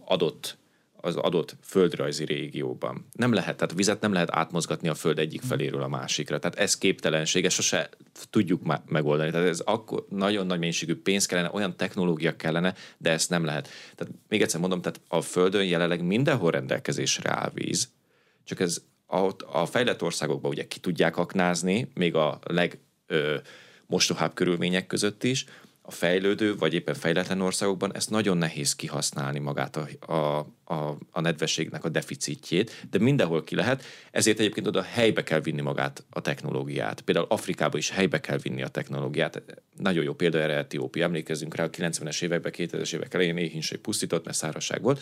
[0.05, 0.57] adott
[1.01, 3.05] az adott földrajzi régióban.
[3.11, 6.39] Nem lehet, tehát vizet nem lehet átmozgatni a föld egyik feléről a másikra.
[6.39, 7.89] Tehát ez képtelenség, ezt sose
[8.29, 9.31] tudjuk megoldani.
[9.31, 13.69] Tehát ez akkor nagyon nagy mennyiségű pénz kellene, olyan technológia kellene, de ezt nem lehet.
[13.95, 17.89] Tehát még egyszer mondom, tehát a földön jelenleg mindenhol rendelkezésre áll víz,
[18.43, 23.35] csak ez a, a fejlett országokban ugye ki tudják aknázni, még a leg ö,
[23.85, 25.45] mostohább körülmények között is,
[25.89, 30.37] a fejlődő vagy éppen fejletlen országokban ezt nagyon nehéz kihasználni magát a, a,
[30.73, 35.61] a, a nedvességnek a deficitjét, de mindenhol ki lehet, ezért egyébként oda helybe kell vinni
[35.61, 37.01] magát a technológiát.
[37.01, 39.43] Például Afrikába is helybe kell vinni a technológiát.
[39.77, 41.03] Nagyon jó példa erre Etiópia.
[41.03, 45.01] Emlékezzünk rá, a 90-es években, 2000-es évek elején éhínség pusztított, mert szárazság volt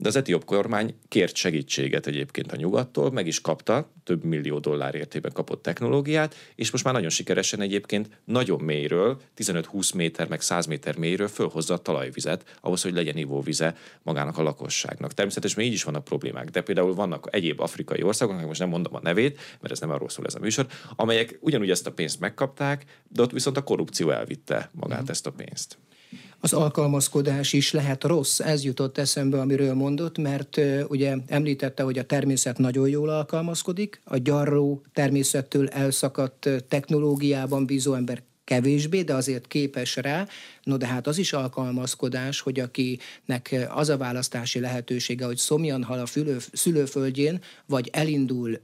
[0.00, 4.94] de az etióp kormány kért segítséget egyébként a nyugattól, meg is kapta, több millió dollár
[4.94, 10.66] értében kapott technológiát, és most már nagyon sikeresen egyébként nagyon mélyről, 15-20 méter, meg 100
[10.66, 15.14] méter mélyről fölhozza a talajvizet, ahhoz, hogy legyen ivóvize magának a lakosságnak.
[15.14, 19.00] Természetesen így is vannak problémák, de például vannak egyéb afrikai országok, most nem mondom a
[19.02, 22.84] nevét, mert ez nem arról szól ez a műsor, amelyek ugyanúgy ezt a pénzt megkapták,
[23.08, 25.10] de ott viszont a korrupció elvitte magát mm.
[25.10, 25.78] ezt a pénzt
[26.52, 28.40] az alkalmazkodás is lehet rossz.
[28.40, 34.16] Ez jutott eszembe, amiről mondott, mert ugye említette, hogy a természet nagyon jól alkalmazkodik, a
[34.16, 40.26] gyarró természettől elszakadt technológiában bízó ember kevésbé, de azért képes rá.
[40.62, 45.98] No de hát az is alkalmazkodás, hogy akinek az a választási lehetősége, hogy szomjan hal
[45.98, 48.60] a fülő, szülőföldjén, vagy elindul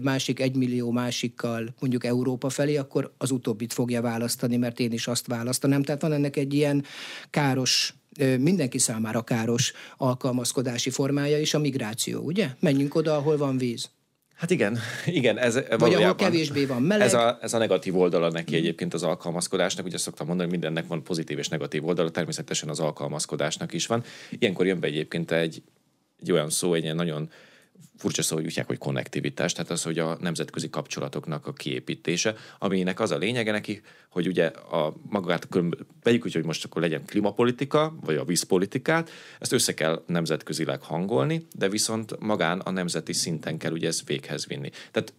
[0.00, 5.26] másik egymillió másikkal mondjuk Európa felé, akkor az utóbbit fogja választani, mert én is azt
[5.26, 5.82] választanám.
[5.82, 6.84] Tehát van ennek egy ilyen
[7.30, 7.94] káros
[8.38, 12.48] mindenki számára káros alkalmazkodási formája is a migráció, ugye?
[12.60, 13.90] Menjünk oda, ahol van víz.
[14.34, 15.38] Hát igen, igen.
[15.38, 17.06] Ez Vagy ahol kevésbé van meleg.
[17.06, 19.86] Ez a, ez a negatív oldala neki egyébként az alkalmazkodásnak.
[19.86, 24.04] Ugye szoktam mondani, hogy mindennek van pozitív és negatív oldala, természetesen az alkalmazkodásnak is van.
[24.30, 25.62] Ilyenkor jön be egyébként egy,
[26.20, 27.30] egy olyan szó, egy ilyen nagyon
[27.98, 33.10] furcsa szó, hogy hogy konnektivitás, tehát az, hogy a nemzetközi kapcsolatoknak a kiépítése, aminek az
[33.10, 33.80] a lényege neki,
[34.10, 35.48] hogy ugye a magát,
[36.02, 41.46] vegyük úgy, hogy most akkor legyen klimapolitika, vagy a vízpolitikát, ezt össze kell nemzetközileg hangolni,
[41.52, 44.70] de viszont magán a nemzeti szinten kell ugye ezt véghez vinni.
[44.90, 45.14] Tehát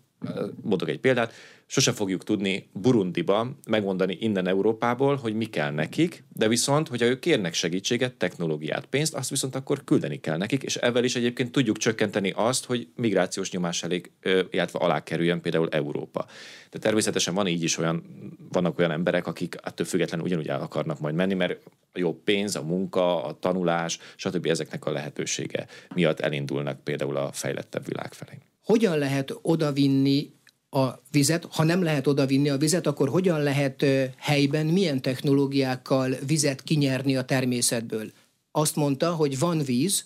[0.61, 1.33] mondok egy példát,
[1.65, 7.19] sose fogjuk tudni Burundiba megmondani innen Európából, hogy mi kell nekik, de viszont, hogyha ők
[7.19, 11.77] kérnek segítséget, technológiát, pénzt, azt viszont akkor küldeni kell nekik, és ezzel is egyébként tudjuk
[11.77, 14.11] csökkenteni azt, hogy migrációs nyomás elég,
[14.49, 16.25] illetve alá kerüljön például Európa.
[16.69, 18.03] De természetesen van így is olyan,
[18.51, 21.59] vannak olyan emberek, akik attól függetlenül ugyanúgy el akarnak majd menni, mert
[21.93, 24.45] a jobb pénz, a munka, a tanulás, stb.
[24.45, 28.37] ezeknek a lehetősége miatt elindulnak például a fejlettebb világ felé.
[28.69, 30.33] Hogyan lehet odavinni
[30.69, 33.85] a vizet, ha nem lehet odavinni a vizet, akkor hogyan lehet
[34.17, 38.11] helyben, milyen technológiákkal vizet kinyerni a természetből?
[38.51, 40.05] Azt mondta, hogy van víz,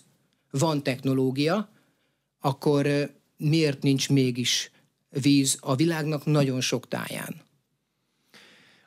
[0.50, 1.68] van technológia,
[2.40, 2.86] akkor
[3.36, 4.70] miért nincs mégis
[5.08, 7.43] víz a világnak nagyon sok táján?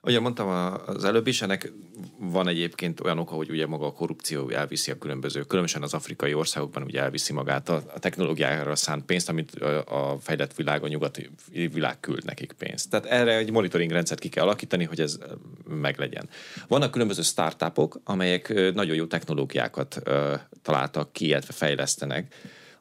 [0.02, 0.48] Ahogy mondtam
[0.86, 1.72] az előbb is, ennek
[2.18, 6.34] van egyébként olyan oka, hogy ugye maga a korrupció elviszi a különböző, különösen az afrikai
[6.34, 11.30] országokban ugye elviszi magát a, a technológiára szánt pénzt, amit a, fejlett világ, a nyugati
[11.52, 12.90] világ küld nekik pénzt.
[12.90, 15.18] Tehát erre egy monitoring rendszert ki kell alakítani, hogy ez
[15.68, 16.30] meglegyen.
[16.68, 20.02] Vannak különböző startupok, amelyek nagyon jó technológiákat
[20.62, 22.36] találtak ki, illetve fejlesztenek,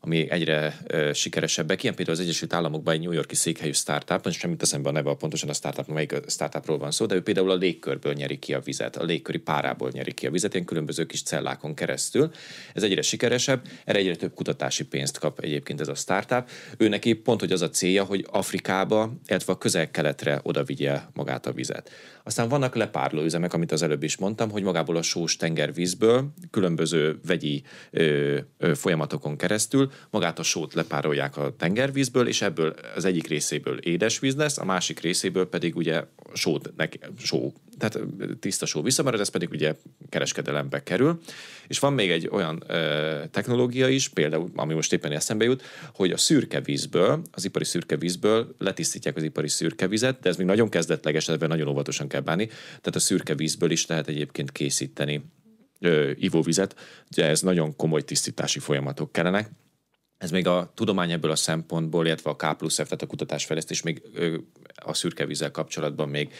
[0.07, 1.83] ami egyre uh, sikeresebbek.
[1.83, 5.15] Ilyen például az Egyesült Államokban egy New Yorki székhelyű startup, most semmit eszembe a neve,
[5.15, 8.61] pontosan a startup, melyik startupról van szó, de ő például a légkörből nyeri ki a
[8.61, 12.31] vizet, a légköri párából nyeri ki a vizet, ilyen különböző kis cellákon keresztül.
[12.75, 16.49] Ez egyre sikeresebb, erre egyre több kutatási pénzt kap egyébként ez a startup.
[16.77, 21.47] Ő neki pont, hogy az a célja, hogy Afrikába, illetve a közel-keletre oda vigye magát
[21.47, 21.91] a vizet.
[22.25, 27.19] Aztán vannak lepárló üzemek, amit az előbb is mondtam, hogy magából a sós tengervízből különböző
[27.27, 33.27] vegyi ö, ö, folyamatokon keresztül magát a sót lepárolják a tengervízből, és ebből az egyik
[33.27, 36.05] részéből édesvíz lesz, a másik részéből pedig ugye
[36.35, 37.99] sót, neki, só, tehát
[38.41, 39.75] tiszta só visszamarad, ez pedig ugye
[40.09, 41.21] kereskedelembe kerül.
[41.67, 45.63] És van még egy olyan ö, technológia is, például, ami most éppen eszembe jut,
[45.95, 50.37] hogy a szürke vízből, az ipari szürke vízből letisztítják az ipari szürke vizet, de ez
[50.37, 52.47] még nagyon kezdetleges, ebben nagyon óvatosan kell bánni.
[52.47, 55.25] Tehát a szürke vízből is lehet egyébként készíteni
[55.81, 56.77] ö, ivóvizet,
[57.11, 59.51] ugye ez nagyon komoly tisztítási folyamatok kellenek.
[60.19, 63.83] Ez még a tudomány ebből a szempontból, illetve a K plusz F, tehát a kutatásfejlesztés
[63.83, 64.03] még
[64.75, 66.33] a szürke vízzel kapcsolatban még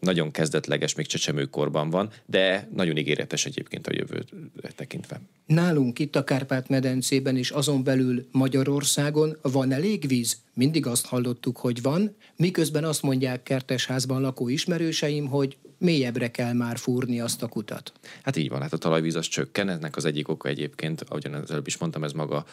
[0.00, 4.32] nagyon kezdetleges, még csecsemőkorban van, de nagyon ígéretes egyébként a jövőt
[4.76, 5.20] tekintve.
[5.46, 10.36] Nálunk itt a Kárpát-medencében és azon belül Magyarországon van elég víz?
[10.54, 16.78] Mindig azt hallottuk, hogy van, miközben azt mondják kertesházban lakó ismerőseim, hogy mélyebbre kell már
[16.78, 17.92] fúrni azt a kutat.
[18.22, 21.50] Hát így van, hát a talajvíz az csökken, ennek az egyik oka egyébként, ahogyan az
[21.50, 22.44] előbb is mondtam, ez maga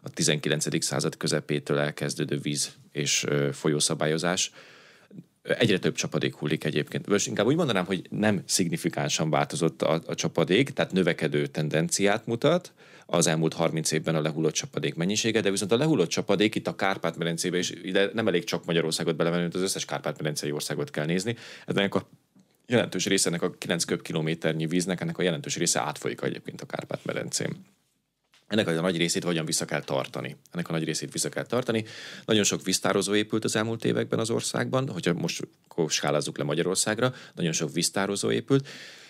[0.00, 0.84] a 19.
[0.84, 4.50] század közepétől elkezdődő víz és folyószabályozás
[5.58, 7.06] Egyre több csapadék hullik egyébként.
[7.06, 12.72] Most inkább úgy mondanám, hogy nem szignifikánsan változott a, a csapadék, tehát növekedő tendenciát mutat
[13.06, 16.74] az elmúlt 30 évben a lehullott csapadék mennyisége, de viszont a lehullott csapadék itt a
[16.74, 21.36] Kárpát-medencébe is, ide nem elég csak Magyarországot belevenni, az összes Kárpát-medencei országot kell nézni.
[21.66, 22.08] Ennek a
[22.66, 27.64] jelentős része ennek a 9 köbkilométernyi víznek, ennek a jelentős része átfolyik egyébként a Kárpát-medencén.
[28.46, 30.36] Ennek a nagy részét hogyan vissza kell tartani.
[30.52, 31.84] Ennek a nagy részét vissza kell tartani.
[32.24, 35.48] Nagyon sok víztározó épült az elmúlt években az országban, hogyha most
[35.88, 38.68] skálázzuk le Magyarországra, nagyon sok víztározó épült,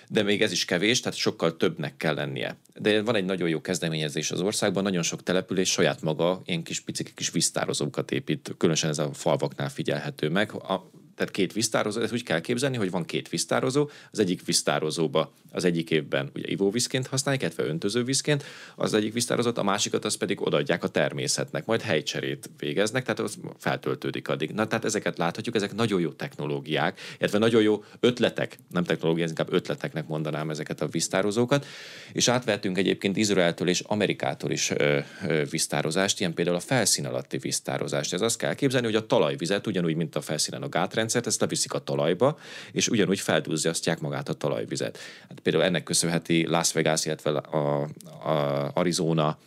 [0.09, 2.57] de még ez is kevés, tehát sokkal többnek kell lennie.
[2.75, 6.81] De van egy nagyon jó kezdeményezés az országban, nagyon sok település saját maga ilyen kis
[6.81, 10.53] picik kis víztározókat épít, különösen ez a falvaknál figyelhető meg.
[10.53, 15.33] A, tehát két víztározó, ezt úgy kell képzelni, hogy van két víztározó, az egyik víztározóba
[15.57, 20.47] az egyik évben ugye ivóvízként használják, illetve öntözővízként, az egyik víztározót, a másikat az pedig
[20.47, 24.51] odaadják a természetnek, majd helycserét végeznek, tehát az feltöltődik addig.
[24.51, 29.53] Na, tehát ezeket láthatjuk, ezek nagyon jó technológiák, illetve nagyon jó ötletek, nem technológiák, inkább
[29.53, 31.67] ötleteknek mondanám ezeket a víztározókat,
[32.13, 37.39] és átvettünk egyébként Izraeltől és Amerikától is ö, ö, víztározást, ilyen például a felszín alatti
[37.39, 38.13] víztározást.
[38.13, 41.73] Ez azt kell képzelni, hogy a talajvizet, ugyanúgy, mint a felszínen a gátrendszert, ezt leviszik
[41.73, 42.39] a talajba,
[42.73, 44.99] és ugyanúgy feldúzzasztják magát a talajvizet.
[45.29, 47.89] Hát például ennek köszönheti Las Vegas, illetve a,
[48.25, 49.39] a Arizona,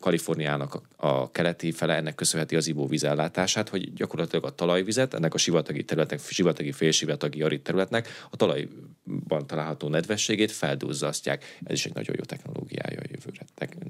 [0.00, 5.84] Kaliforniának a, keleti fele ennek köszönheti az ivóvízellátását, hogy gyakorlatilag a talajvizet, ennek a sivatagi
[5.84, 11.58] területnek, sivatagi, félsivatagi arid területnek a talajban található nedvességét feldúzzasztják.
[11.64, 13.46] Ez is egy nagyon jó technológiája a jövőre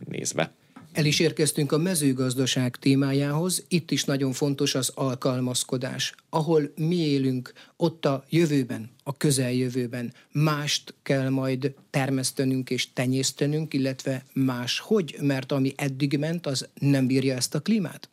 [0.09, 0.53] nézve.
[0.97, 6.15] El is érkeztünk a mezőgazdaság témájához, itt is nagyon fontos az alkalmazkodás.
[6.31, 14.25] Ahol mi élünk, ott a jövőben, a közeljövőben mást kell majd termesztenünk és tenyésztenünk, illetve
[14.33, 18.11] más hogy, mert ami eddig ment, az nem bírja ezt a klímát?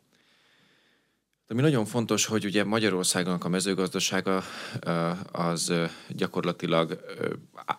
[1.48, 4.42] Ami nagyon fontos, hogy ugye Magyarországon a mezőgazdasága
[5.32, 5.72] az
[6.08, 7.00] gyakorlatilag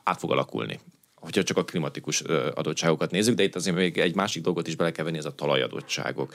[0.04, 0.80] át fog alakulni
[1.26, 2.22] hogyha csak a klimatikus
[2.56, 5.36] adottságokat nézzük, de itt azért még egy másik dolgot is bele kell venni, ez a
[5.36, 6.34] talajadottságok.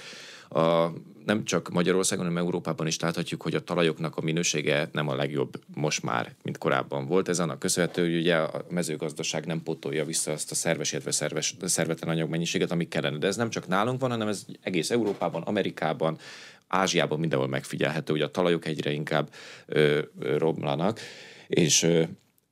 [0.49, 0.93] A,
[1.25, 5.61] nem csak Magyarországon, hanem Európában is láthatjuk, hogy a talajoknak a minősége nem a legjobb
[5.75, 7.29] most már, mint korábban volt.
[7.29, 11.57] Ez annak köszönhető, hogy ugye a mezőgazdaság nem pótolja vissza azt a szerves, illetve szerves,
[11.63, 13.19] szervetlen anyagmennyiséget, ami kellene.
[13.19, 16.19] De ez nem csak nálunk van, hanem ez egész Európában, Amerikában,
[16.67, 19.29] Ázsiában mindenhol megfigyelhető, hogy a talajok egyre inkább
[19.67, 21.01] ö, ö, romlanak,
[21.47, 22.03] és ö,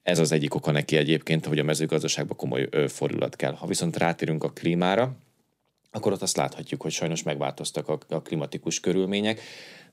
[0.08, 3.52] ez az egyik oka neki egyébként, hogy a mezőgazdaságban komoly fordulat kell.
[3.52, 5.16] Ha viszont rátérünk a klímára,
[5.90, 9.40] akkor ott azt láthatjuk, hogy sajnos megváltoztak a, a klimatikus körülmények.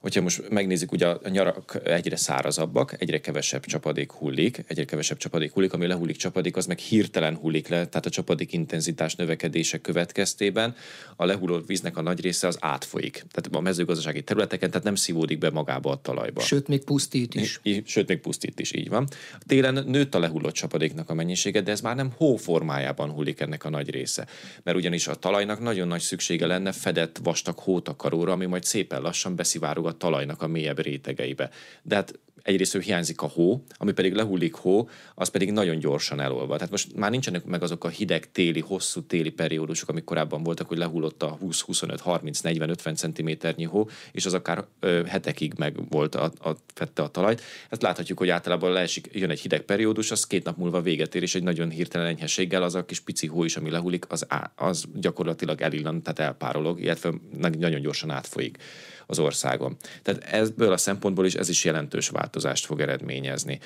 [0.06, 5.54] Hogyha most megnézzük, ugye a nyarak egyre szárazabbak, egyre kevesebb csapadék hullik, egyre kevesebb csapadék
[5.54, 10.76] hullik, ami lehullik csapadék, az meg hirtelen hullik le, tehát a csapadék intenzitás növekedése következtében
[11.16, 13.14] a lehulló víznek a nagy része az átfolyik.
[13.14, 16.42] Tehát a mezőgazdasági területeken, tehát nem szívódik be magába a talajba.
[16.42, 17.62] Sőt, még pusztít is.
[17.86, 19.08] Sőt, még pusztít is, így van.
[19.48, 23.64] Télen nőtt a lehullott csapadéknak a mennyisége, de ez már nem hó formájában hullik ennek
[23.64, 24.28] a nagy része.
[24.64, 29.36] Mert ugyanis a talajnak nagyon nagy szüksége lenne fedett vastag hótakaróra, ami majd szépen lassan
[29.36, 31.50] beszivárog talajnak a mélyebb rétegeibe.
[31.84, 36.56] De hát egyrészt hiányzik a hó, ami pedig lehullik hó, az pedig nagyon gyorsan elolvad.
[36.56, 40.68] Tehát most már nincsenek meg azok a hideg téli, hosszú téli periódusok, amik korábban voltak,
[40.68, 43.30] hogy lehullott a 20, 25, 30, 40, 50 cm
[43.68, 47.42] hó, és az akár ö, hetekig meg volt a, a, fette a talajt.
[47.70, 51.22] Ezt láthatjuk, hogy általában leesik, jön egy hideg periódus, az két nap múlva véget ér,
[51.22, 54.52] és egy nagyon hirtelen enyhességgel az a kis pici hó is, ami lehullik, az, á,
[54.56, 58.58] az gyakorlatilag elillan, tehát elpárolog, illetve nagyon gyorsan átfolyik
[59.06, 59.78] az országon.
[60.02, 63.60] Tehát ebből a szempontból is ez is jelentős változást fog eredményezni.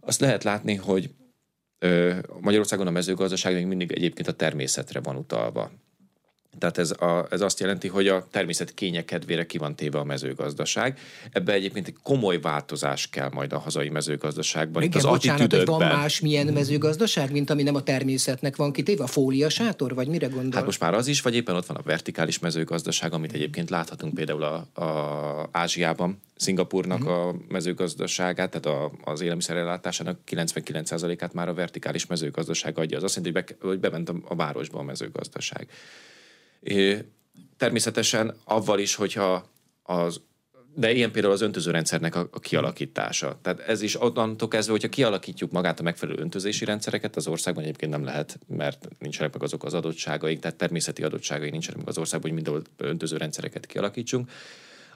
[0.00, 1.10] Azt lehet látni, hogy
[2.40, 5.70] Magyarországon a mezőgazdaság még mindig egyébként a természetre van utalva.
[6.58, 10.04] Tehát ez, a, ez azt jelenti, hogy a természet kénye kedvére ki van téve a
[10.04, 10.98] mezőgazdaság.
[11.32, 14.82] Ebbe egyébként egy komoly változás kell majd a hazai mezőgazdaságban.
[14.82, 18.72] Igen, Itt az bocsánat, hogy van más milyen mezőgazdaság, mint ami nem a természetnek van
[18.72, 19.02] kitéve?
[19.02, 20.52] A fóliasátor, vagy mire gondol?
[20.52, 24.14] Hát most már az is, vagy éppen ott van a vertikális mezőgazdaság, amit egyébként láthatunk
[24.14, 27.26] például a, a Ázsiában, Szingapurnak uh-huh.
[27.26, 32.96] a mezőgazdaságát, tehát a, az élelmiszerellátásának 99%-át már a vertikális mezőgazdaság adja.
[32.96, 35.68] Az azt jelenti, hogy, be, hogy bement a, a városba a mezőgazdaság.
[37.56, 39.48] Természetesen avval is, hogyha
[39.82, 40.20] az
[40.74, 43.38] de ilyen például az öntözőrendszernek a, a kialakítása.
[43.42, 47.92] Tehát ez is onnantól kezdve, hogyha kialakítjuk magát a megfelelő öntözési rendszereket, az országban egyébként
[47.92, 52.30] nem lehet, mert nincsenek meg azok az adottságaik, tehát természeti adottságai nincsenek meg az országban,
[52.30, 54.30] hogy mindenhol öntözőrendszereket kialakítsunk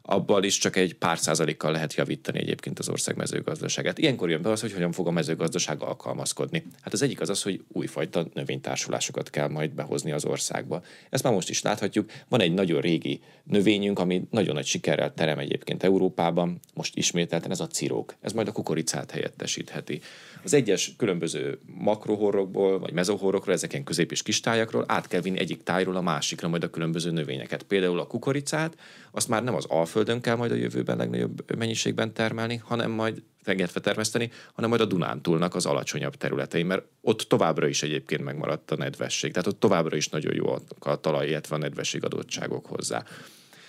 [0.06, 3.98] abban is csak egy pár százalékkal lehet javítani egyébként az ország mezőgazdaságát.
[3.98, 6.64] Ilyenkor jön be az, hogy hogyan fog a mezőgazdaság alkalmazkodni.
[6.80, 10.82] Hát az egyik az az, hogy újfajta növénytársulásokat kell majd behozni az országba.
[11.10, 12.10] Ezt már most is láthatjuk.
[12.28, 17.60] Van egy nagyon régi növényünk, ami nagyon nagy sikerrel terem egyébként Európában, most ismételten ez
[17.60, 18.14] a cirók.
[18.20, 20.00] Ez majd a kukoricát helyettesítheti.
[20.42, 25.62] Az egyes különböző makrohorrokból, vagy mezohorrokról, ezeken közép- és kis tájakról át kell vinni egyik
[25.62, 27.62] tájról a másikra majd a különböző növényeket.
[27.62, 28.76] Például a kukoricát,
[29.16, 33.80] azt már nem az Alföldön kell majd a jövőben legnagyobb mennyiségben termelni, hanem majd engedve
[33.80, 38.76] termeszteni, hanem majd a Dunántúlnak az alacsonyabb területei, mert ott továbbra is egyébként megmaradt a
[38.76, 39.32] nedvesség.
[39.32, 43.04] Tehát ott továbbra is nagyon jó a talaj, illetve a nedvesség adottságok hozzá.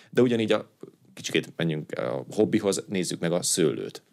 [0.10, 0.70] De ugyanígy a
[1.14, 4.04] kicsit menjünk a hobbihoz, nézzük meg a szőlőt.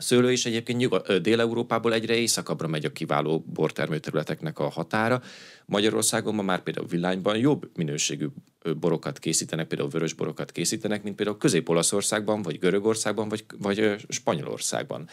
[0.00, 5.22] A szőlő is egyébként nyugat, Dél-Európából egyre északabbra megy a kiváló bortermőterületeknek a határa.
[5.66, 8.26] Magyarországon ma már például villányban jobb minőségű
[8.80, 15.08] borokat készítenek, például vörös borokat készítenek, mint például Közép-Olaszországban, vagy Görögországban, vagy, vagy Spanyolországban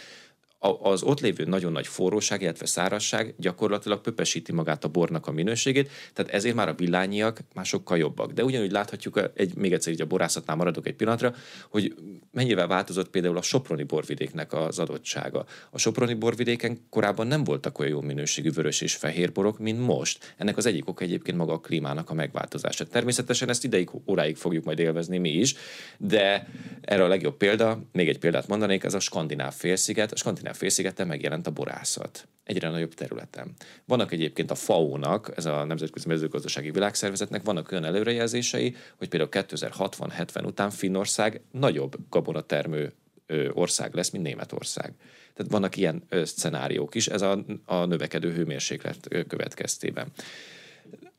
[0.59, 5.89] az ott lévő nagyon nagy forróság, illetve szárazság gyakorlatilag pöpesíti magát a bornak a minőségét,
[6.13, 8.31] tehát ezért már a villányiak már sokkal jobbak.
[8.31, 11.33] De ugyanúgy láthatjuk, egy, még egyszer így a borászatnál maradok egy pillanatra,
[11.69, 11.95] hogy
[12.31, 15.45] mennyivel változott például a Soproni borvidéknek az adottsága.
[15.71, 20.33] A Soproni borvidéken korábban nem voltak olyan jó minőségű vörös és fehér borok, mint most.
[20.37, 22.85] Ennek az egyik oka egyébként maga a klímának a megváltozása.
[22.85, 25.55] Természetesen ezt ideig, óráig fogjuk majd élvezni mi is,
[25.97, 26.47] de
[26.81, 30.11] erre a legjobb példa, még egy példát mondanék, ez a skandináv félsziget.
[30.11, 33.53] A skandináv félszigeten megjelent a borászat egyre nagyobb területen.
[33.85, 40.45] Vannak egyébként a FAO-nak, ez a Nemzetközi Mezőgazdasági Világszervezetnek, vannak olyan előrejelzései, hogy például 2060-70
[40.45, 42.93] után Finnország nagyobb gabonatermő
[43.53, 44.93] ország lesz, mint Németország.
[45.33, 50.11] Tehát vannak ilyen szenáriók is, ez a, a növekedő hőmérséklet következtében.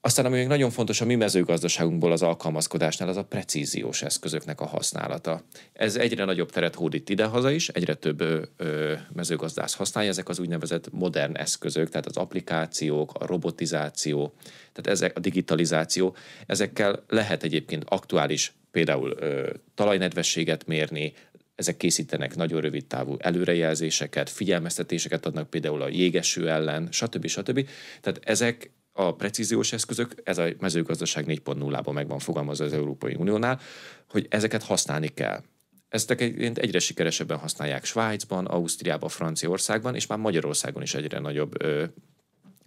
[0.01, 4.67] Aztán ami még nagyon fontos a mi mezőgazdaságunkból az alkalmazkodásnál, az a precíziós eszközöknek a
[4.67, 5.43] használata.
[5.73, 8.21] Ez egyre nagyobb teret hódít idehaza is, egyre több
[8.57, 14.33] ö, mezőgazdász használja, ezek az úgynevezett modern eszközök, tehát az applikációk, a robotizáció,
[14.73, 21.13] tehát ezek a digitalizáció, ezekkel lehet egyébként aktuális például ö, talajnedvességet mérni,
[21.55, 27.27] ezek készítenek nagyon rövid távú előrejelzéseket, figyelmeztetéseket adnak például a jégeső ellen, stb.
[27.27, 27.69] stb.
[28.01, 33.61] Tehát ezek a precíziós eszközök, ez a mezőgazdaság 4.0-ban meg van fogalmazva az Európai Uniónál,
[34.09, 35.42] hogy ezeket használni kell.
[35.88, 41.53] Ezeket egyre sikeresebben használják Svájcban, Ausztriában, Franciaországban, és már Magyarországon is egyre nagyobb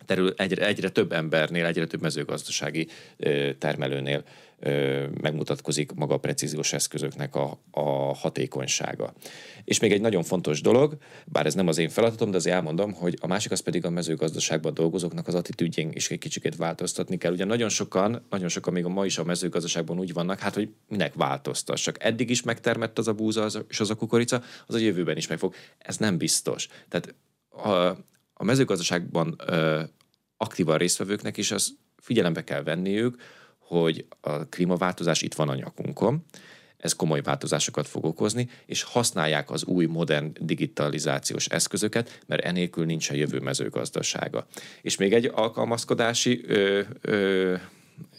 [0.06, 2.88] terül, egyre, egyre több embernél, egyre több mezőgazdasági
[3.58, 4.24] termelőnél
[5.22, 9.14] megmutatkozik maga a precíziós eszközöknek a, a hatékonysága.
[9.64, 12.93] És még egy nagyon fontos dolog, bár ez nem az én feladatom, de azért elmondom,
[12.93, 17.32] hogy a másik az pedig a mezőgazdaságban dolgozóknak az attitűdjén is egy kicsit változtatni kell.
[17.32, 20.70] Ugye nagyon sokan, nagyon sokan még a ma is a mezőgazdaságban úgy vannak, hát hogy
[20.88, 21.84] minek változtass.
[21.84, 25.28] Csak eddig is megtermett az a búza és az a kukorica, az a jövőben is
[25.28, 25.54] meg fog.
[25.78, 26.68] Ez nem biztos.
[26.89, 27.16] Tehát
[27.49, 27.97] a,
[28.42, 29.82] a mezőgazdaságban ö,
[30.38, 33.22] aktívan résztvevőknek is az figyelembe kell venniük,
[33.58, 36.26] hogy a klímaváltozás itt van a nyakunkon,
[36.78, 43.10] ez komoly változásokat fog okozni, és használják az új modern digitalizációs eszközöket, mert enélkül nincs
[43.10, 44.48] a jövő mezőgazdasága.
[44.82, 47.56] És még egy alkalmazkodási ö, ö,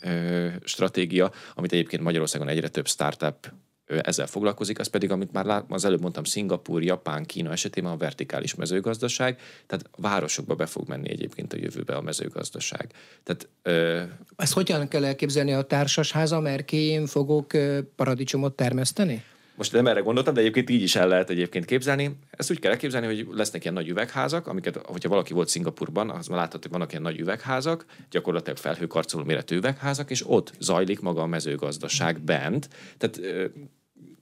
[0.01, 3.53] ö, stratégia, amit egyébként Magyarországon egyre több startup
[4.01, 8.55] ezzel foglalkozik, az pedig, amit már az előbb mondtam, Szingapúr, Japán, Kína esetében a vertikális
[8.55, 12.90] mezőgazdaság, tehát városokba be fog menni egyébként a jövőbe a mezőgazdaság.
[13.22, 14.03] Tehát, ö...
[14.36, 17.51] Ezt hogyan kell elképzelni a társasháza merkéjén fogok
[17.97, 19.22] paradicsomot termeszteni?
[19.55, 22.18] Most nem erre gondoltam, de egyébként így is el lehet egyébként képzelni.
[22.30, 26.26] Ezt úgy kell elképzelni, hogy lesznek ilyen nagy üvegházak, amiket, hogyha valaki volt Szingapurban, az
[26.26, 31.22] már látható, hogy vannak ilyen nagy üvegházak, gyakorlatilag felhőkarcoló méretű üvegházak, és ott zajlik maga
[31.22, 32.68] a mezőgazdaság bent.
[32.99, 33.20] Tehát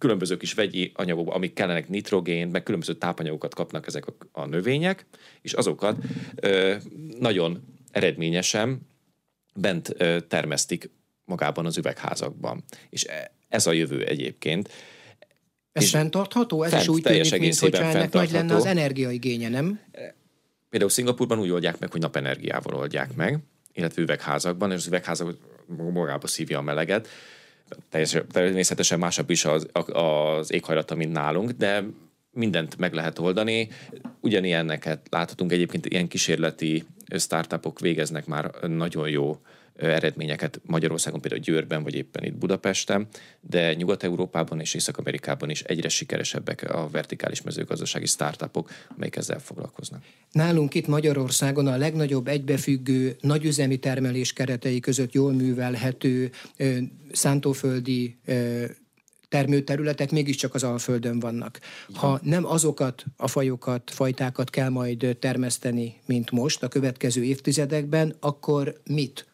[0.00, 5.06] különböző kis vegyi anyagok, amik kellenek nitrogén, meg különböző tápanyagokat kapnak ezek a, a növények,
[5.42, 5.96] és azokat
[6.34, 6.76] ö,
[7.18, 8.80] nagyon eredményesen
[9.54, 10.90] bent ö, termesztik
[11.24, 12.64] magában az üvegházakban.
[12.90, 14.68] És e, ez a jövő egyébként.
[15.72, 16.62] Ez és fenntartható?
[16.62, 19.80] Ez fent, is úgy tűnik, mint hogyha ennek nagy lenne az energiaigénye, nem?
[20.70, 23.38] Például Szingapurban úgy oldják meg, hogy napenergiával oldják meg,
[23.72, 25.36] illetve üvegházakban, és az üvegházak
[25.92, 27.08] magába szívja a meleget
[28.30, 31.84] természetesen másabb is az, az éghajlata, mint nálunk, de
[32.32, 33.68] mindent meg lehet oldani.
[34.20, 36.84] Ugyanilyenneket láthatunk egyébként, ilyen kísérleti
[37.16, 39.40] startupok végeznek már nagyon jó
[39.80, 43.08] eredményeket Magyarországon, például Győrben, vagy éppen itt Budapesten,
[43.40, 50.02] de Nyugat-Európában és Észak-Amerikában is egyre sikeresebbek a vertikális mezőgazdasági startupok, amelyek ezzel foglalkoznak.
[50.32, 56.30] Nálunk itt Magyarországon a legnagyobb egybefüggő nagyüzemi termelés keretei között jól művelhető
[57.12, 58.18] szántóföldi
[59.28, 61.60] termőterületek mégiscsak az Alföldön vannak.
[61.94, 68.80] Ha nem azokat a fajokat, fajtákat kell majd termeszteni, mint most a következő évtizedekben, akkor
[68.84, 69.29] mit?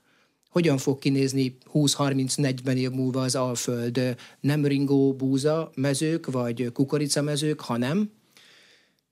[0.57, 4.17] Hogyan fog kinézni 20-30-40 év múlva az Alföld?
[4.41, 8.11] Nem ringó búza mezők, vagy kukoricamezők, hanem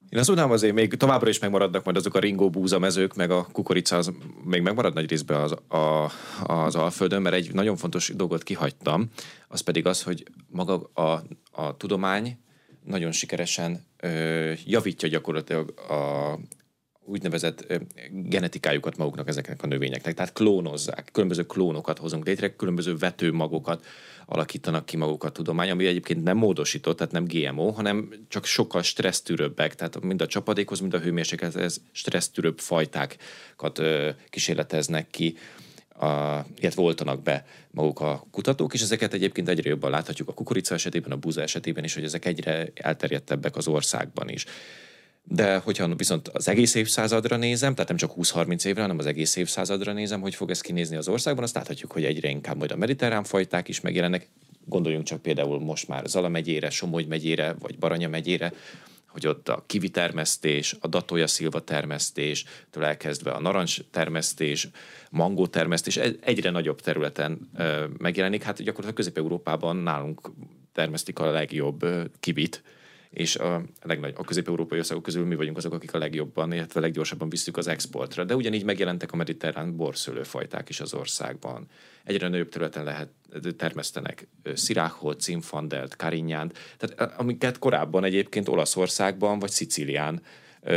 [0.09, 3.31] én azt mondanám azért még továbbra is megmaradnak majd azok a ringó búza mezők, meg
[3.31, 4.13] a kukorica az
[4.45, 6.11] még megmarad nagy részben az, a,
[6.47, 9.09] az Alföldön, mert egy nagyon fontos dolgot kihagytam,
[9.49, 12.39] az pedig az, hogy maga a, a tudomány
[12.85, 16.39] nagyon sikeresen ö, javítja gyakorlatilag a,
[17.05, 23.87] úgynevezett genetikájukat maguknak ezeknek a növényeknek, tehát klónozzák, különböző klónokat hozunk létre, különböző vetőmagokat
[24.27, 28.83] alakítanak ki maguk a tudomány, ami egyébként nem módosított, tehát nem GMO, hanem csak sokkal
[28.83, 33.83] stressztűrőbbek, tehát mind a csapadékhoz, mind a hőmérséklethez stressztűrőbb fajtákat
[34.31, 35.37] kísérleteznek ki,
[35.99, 40.75] a, illetve voltanak be maguk a kutatók, és ezeket egyébként egyre jobban láthatjuk a kukorica
[40.75, 44.45] esetében, a búza esetében is, hogy ezek egyre elterjedtebbek az országban is.
[45.27, 49.37] De hogyha viszont az egész évszázadra nézem, tehát nem csak 20-30 évre, hanem az egész
[49.37, 52.77] évszázadra nézem, hogy fog ez kinézni az országban, azt láthatjuk, hogy egyre inkább majd a
[52.77, 54.29] mediterrán fajták is megjelennek.
[54.65, 58.53] Gondoljunk csak például most már Zala megyére, Somogy megyére, vagy Baranya megyére,
[59.09, 64.69] hogy ott a kivi termesztés, a datója szilva termesztés, től elkezdve a narancs termesztés,
[65.11, 67.51] mangó termesztés egyre nagyobb területen
[67.99, 68.43] megjelenik.
[68.43, 70.31] Hát gyakorlatilag Közép-Európában nálunk
[70.73, 71.87] termesztik a legjobb
[72.21, 72.63] kivit,
[73.15, 77.29] és a, legnagy, a közép-európai országok közül mi vagyunk azok, akik a legjobban, illetve leggyorsabban
[77.29, 78.25] visszük az exportra.
[78.25, 81.67] De ugyanígy megjelentek a mediterrán borszőlőfajták is az országban.
[82.05, 83.09] Egyre nagyobb területen lehet
[83.57, 90.23] termesztenek sziráhot, cimfandelt, karinyánt, tehát amiket korábban egyébként Olaszországban vagy Szicílián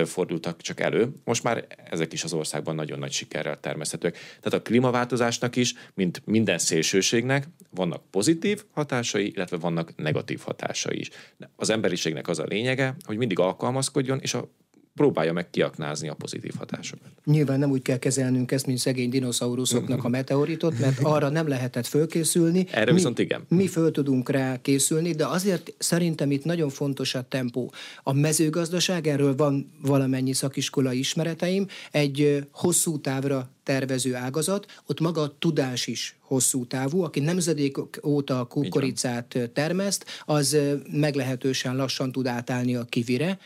[0.06, 1.12] fordultak csak elő.
[1.24, 4.14] Most már ezek is az országban nagyon nagy sikerrel termeszthetőek.
[4.14, 11.10] Tehát a klímaváltozásnak is, mint minden szélsőségnek, vannak pozitív hatásai, illetve vannak negatív hatásai is.
[11.56, 14.50] Az emberiségnek az a lényege, hogy mindig alkalmazkodjon, és a
[14.98, 17.08] próbálja meg kiaknázni a pozitív hatásokat.
[17.26, 21.86] Nyilván nem úgy kell kezelnünk ezt, mint szegény dinoszauruszoknak a meteoritot, mert arra nem lehetett
[21.86, 22.68] fölkészülni.
[22.72, 23.46] Erre mi, viszont igen.
[23.48, 27.72] Mi föl tudunk rá készülni, de azért szerintem itt nagyon fontos a tempó.
[28.04, 35.36] A mezőgazdaság, erről van valamennyi szakiskola ismereteim, egy hosszú távra tervező ágazat, ott maga a
[35.40, 40.58] tudás is hosszú távú, aki nemzedék óta a kukoricát termeszt, az
[40.92, 43.40] meglehetősen lassan tud átállni a kivire.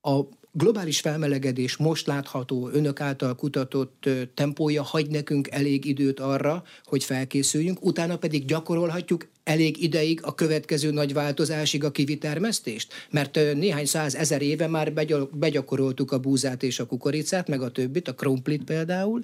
[0.00, 0.20] A
[0.52, 7.84] globális felmelegedés most látható, önök által kutatott tempója hagy nekünk elég időt arra, hogy felkészüljünk,
[7.84, 12.92] utána pedig gyakorolhatjuk elég ideig a következő nagy változásig a kivitermesztést?
[13.10, 14.92] Mert néhány száz ezer éve már
[15.32, 19.22] begyakoroltuk a búzát és a kukoricát, meg a többit, a krumplit például,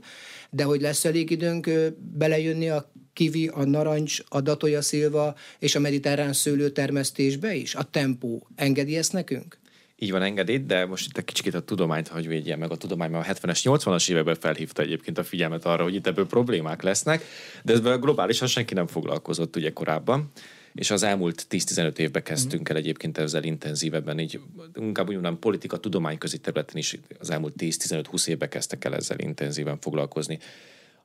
[0.51, 1.71] de hogy lesz elég időnk
[2.13, 7.75] belejönni a kivi, a narancs, a datoja szilva és a mediterrán szőlőtermesztésbe is?
[7.75, 9.59] A tempó engedi ezt nekünk?
[9.99, 12.71] Így van engedélyt, de most itt egy kicsit a tudományt hagy védje meg.
[12.71, 16.27] A tudomány már a 70-es, 80-as években felhívta egyébként a figyelmet arra, hogy itt ebből
[16.27, 17.25] problémák lesznek,
[17.63, 20.33] de ezzel globálisan senki nem foglalkozott ugye korábban
[20.77, 24.41] és az elmúlt 10-15 évben kezdtünk el egyébként ezzel intenzívebben, így
[24.75, 29.79] inkább úgy mondom, politika, tudományközi területen is az elmúlt 10-15-20 évben kezdtek el ezzel intenzíven
[29.81, 30.39] foglalkozni.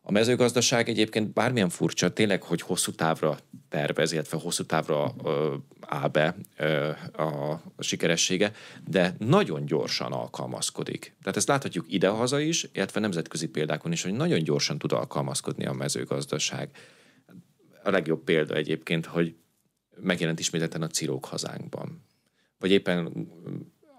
[0.02, 3.38] A mezőgazdaság egyébként bármilyen furcsa, tényleg, hogy hosszú távra
[3.70, 6.71] tervez, illetve hosszú távra ö, áll be ö,
[7.82, 8.54] a, sikeressége,
[8.88, 11.16] de nagyon gyorsan alkalmazkodik.
[11.22, 15.74] Tehát ezt láthatjuk idehaza is, illetve nemzetközi példákon is, hogy nagyon gyorsan tud alkalmazkodni a
[15.74, 16.70] mezőgazdaság.
[17.84, 19.36] A legjobb példa egyébként, hogy
[20.02, 22.04] megjelent ismételten a cirók hazánkban.
[22.60, 23.28] Vagy éppen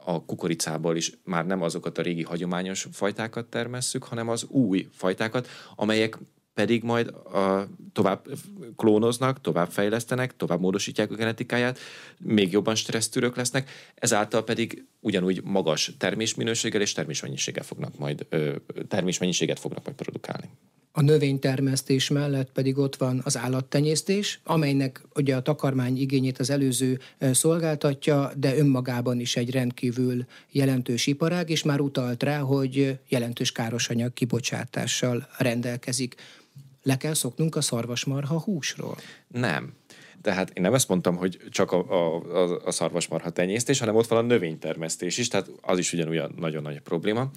[0.05, 5.49] a kukoricából is már nem azokat a régi hagyományos fajtákat termesszük, hanem az új fajtákat,
[5.75, 6.19] amelyek
[6.55, 8.29] pedig majd a, tovább
[8.77, 11.79] klónoznak, tovább fejlesztenek, tovább módosítják a genetikáját,
[12.19, 18.27] még jobban stressztűrök lesznek, ezáltal pedig ugyanúgy magas termésminőséggel és termésmennyiséggel fognak majd,
[18.89, 20.49] termésmennyiséget fognak majd produkálni.
[20.95, 26.99] A növénytermesztés mellett pedig ott van az állattenyésztés, amelynek ugye a takarmány igényét az előző
[27.19, 34.13] szolgáltatja, de önmagában is egy rendkívül jelentős iparág, és már utalt rá, hogy jelentős károsanyag
[34.13, 36.15] kibocsátással rendelkezik.
[36.83, 38.97] Le kell szoknunk a szarvasmarha húsról?
[39.29, 39.73] Nem.
[40.23, 44.19] Tehát én nem ezt mondtam, hogy csak a, a, a szarvasmarha tenyésztés, hanem ott van
[44.19, 47.31] a növénytermesztés is, tehát az is ugyanúgy nagyon nagy probléma.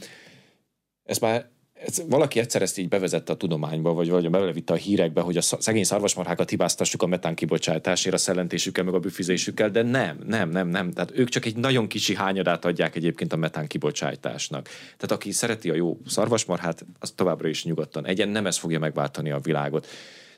[1.04, 5.22] Ezt már ez, valaki egyszer ezt így bevezette a tudományba, vagy vagy belevitte a hírekbe,
[5.22, 10.20] hogy a szegény szarvasmarhákat hibáztassuk a metán kibocsátásért, a szellentésükkel, meg a büfizésükkel, de nem,
[10.26, 10.92] nem, nem, nem.
[10.92, 14.66] Tehát ők csak egy nagyon kicsi hányadát adják egyébként a metán kibocsátásnak.
[14.84, 19.32] Tehát aki szereti a jó szarvasmarhát, az továbbra is nyugodtan egyen, nem ez fogja megváltani
[19.32, 19.88] a világot.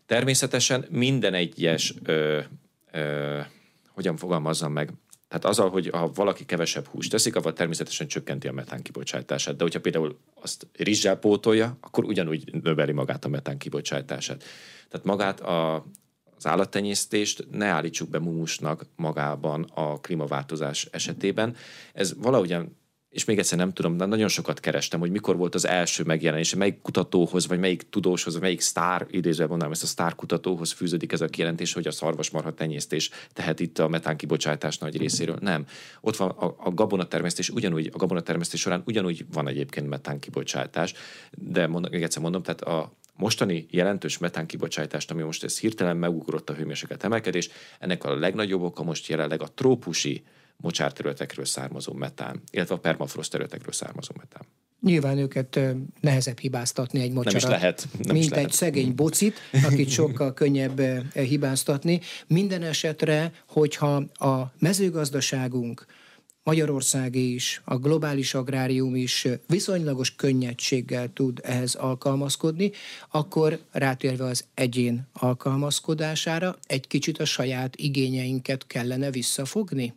[0.05, 2.39] Természetesen minden egyes, ö,
[2.91, 3.39] ö,
[3.93, 4.93] hogyan fogalmazzam meg,
[5.27, 9.55] tehát azzal, hogy ha valaki kevesebb húst teszik, avval természetesen csökkenti a metán kibocsátását.
[9.55, 14.43] De hogyha például azt rizssel pótolja, akkor ugyanúgy növeli magát a metán kibocsátását.
[14.89, 15.85] Tehát magát a,
[16.35, 21.55] az állattenyésztést ne állítsuk be mumusnak magában a klímaváltozás esetében.
[21.93, 22.77] Ez valahogyan
[23.09, 26.55] és még egyszer nem tudom, de nagyon sokat kerestem, hogy mikor volt az első megjelenés,
[26.55, 31.11] melyik kutatóhoz, vagy melyik tudóshoz, vagy melyik sztár, idézve mondanám, ezt a sztár kutatóhoz fűződik
[31.11, 35.37] ez a kijelentés, hogy a szarvasmarha tenyésztés tehet itt a metán kibocsátás nagy részéről.
[35.41, 35.65] Nem.
[36.01, 40.93] Ott van a, a gabonatermesztés, ugyanúgy, a gabonatermesztés során ugyanúgy van egyébként metán kibocsátás,
[41.31, 45.97] de mondom, még egyszer mondom, tehát a, mostani jelentős metán kibocsátást, ami most ez hirtelen
[45.97, 47.49] megugrott a hőmérséklet emelkedés,
[47.79, 50.23] ennek a legnagyobb oka most jelenleg a trópusi
[50.57, 54.41] mocsárterületekről származó metán, illetve a permafrost területekről származó metán.
[54.81, 55.59] Nyilván őket
[56.01, 57.41] nehezebb hibáztatni egy mocsarat.
[57.41, 57.87] Nem is lehet.
[57.91, 58.45] Nem mint is lehet.
[58.45, 60.81] egy szegény bocit, akit sokkal könnyebb
[61.13, 62.01] hibáztatni.
[62.27, 65.85] Minden esetre, hogyha a mezőgazdaságunk
[66.43, 72.71] Magyarország is, a globális agrárium is viszonylagos könnyedséggel tud ehhez alkalmazkodni,
[73.09, 79.93] akkor rátérve az egyén alkalmazkodására egy kicsit a saját igényeinket kellene visszafogni?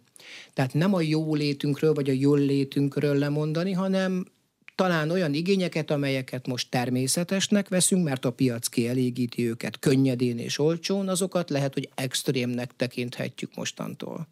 [0.53, 4.26] Tehát nem a jó létünkről vagy a jól létünkről lemondani, hanem
[4.74, 11.09] talán olyan igényeket, amelyeket most természetesnek veszünk, mert a piac kielégíti őket könnyedén és olcsón,
[11.09, 14.28] azokat lehet, hogy extrémnek tekinthetjük mostantól.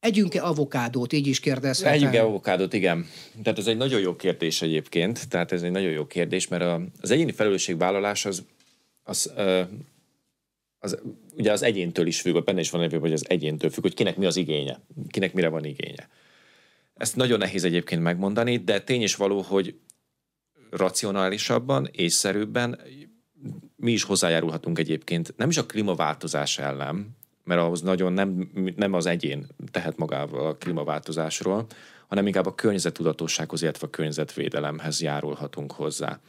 [0.00, 1.92] Együnk-e avokádót, így is kérdezhetem.
[1.92, 3.06] Együnk-e avokádót, igen.
[3.42, 7.10] Tehát ez egy nagyon jó kérdés egyébként, tehát ez egy nagyon jó kérdés, mert az
[7.10, 8.42] egyéni felelősségvállalás az,
[9.02, 9.32] az
[10.80, 10.98] az,
[11.36, 14.16] ugye az egyéntől is függ, benne is van nevű, hogy az egyéntől függ, hogy kinek
[14.16, 16.08] mi az igénye, kinek mire van igénye.
[16.94, 19.78] Ezt nagyon nehéz egyébként megmondani, de tény is való, hogy
[20.70, 22.80] racionálisabban, észszerűbben
[23.76, 29.06] mi is hozzájárulhatunk egyébként, nem is a klímaváltozás ellen, mert ahhoz nagyon nem, nem az
[29.06, 31.66] egyén tehet magával a klímaváltozásról,
[32.08, 36.20] hanem inkább a környezettudatossághoz, illetve a környezetvédelemhez járulhatunk hozzá.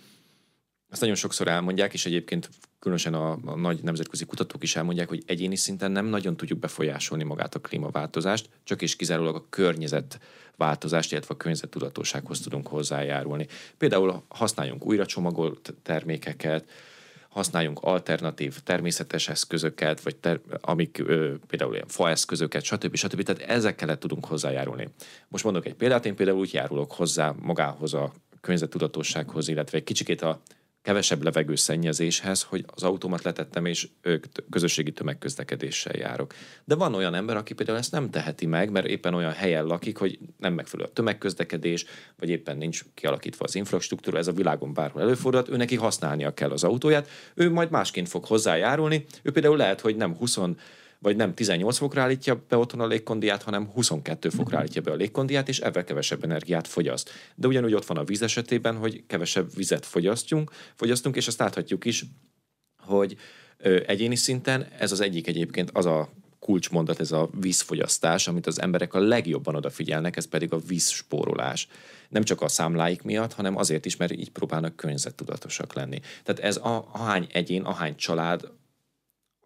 [0.91, 5.23] Ezt nagyon sokszor elmondják, és egyébként különösen a, a nagy nemzetközi kutatók is elmondják, hogy
[5.25, 10.19] egyéni szinten nem nagyon tudjuk befolyásolni magát a klímaváltozást, csak és kizárólag a környezet
[10.55, 13.47] változást, illetve a környezettudatossághoz tudunk hozzájárulni.
[13.77, 16.69] Például használjunk újra csomagolt termékeket,
[17.29, 22.95] használjunk alternatív természetes eszközöket, vagy ter, amik ö, például ilyen faeszközöket, stb.
[22.95, 23.23] stb.
[23.23, 24.87] Tehát ezekkel tudunk hozzájárulni.
[25.27, 30.21] Most mondok egy példát, én például úgy járulok hozzá magához a környezettudatossághoz, illetve egy kicsikét
[30.21, 30.41] a
[30.81, 33.87] kevesebb levegőszennyezéshez, hogy az autómat letettem, és
[34.49, 36.33] közösségi tömegközlekedéssel járok.
[36.65, 39.97] De van olyan ember, aki például ezt nem teheti meg, mert éppen olyan helyen lakik,
[39.97, 41.85] hogy nem megfelelő a tömegközlekedés,
[42.19, 46.51] vagy éppen nincs kialakítva az infrastruktúra, ez a világon bárhol előfordulhat, ő neki használnia kell
[46.51, 50.37] az autóját, ő majd másként fog hozzájárulni, ő például lehet, hogy nem 20
[51.01, 54.95] vagy nem 18 fokra állítja be otthon a légkondiát, hanem 22 fokra állítja be a
[54.95, 57.09] légkondiát, és ebben kevesebb energiát fogyaszt.
[57.35, 61.85] De ugyanúgy ott van a víz esetében, hogy kevesebb vizet fogyasztjunk, fogyasztunk, és azt láthatjuk
[61.85, 62.05] is,
[62.77, 63.17] hogy
[63.57, 68.61] ö, egyéni szinten ez az egyik egyébként az a kulcsmondat, ez a vízfogyasztás, amit az
[68.61, 71.67] emberek a legjobban odafigyelnek, ez pedig a vízspórolás.
[72.09, 75.99] Nem csak a számláik miatt, hanem azért is, mert így próbálnak környezettudatosak lenni.
[76.23, 78.51] Tehát ez a, ahány egyén, ahány család,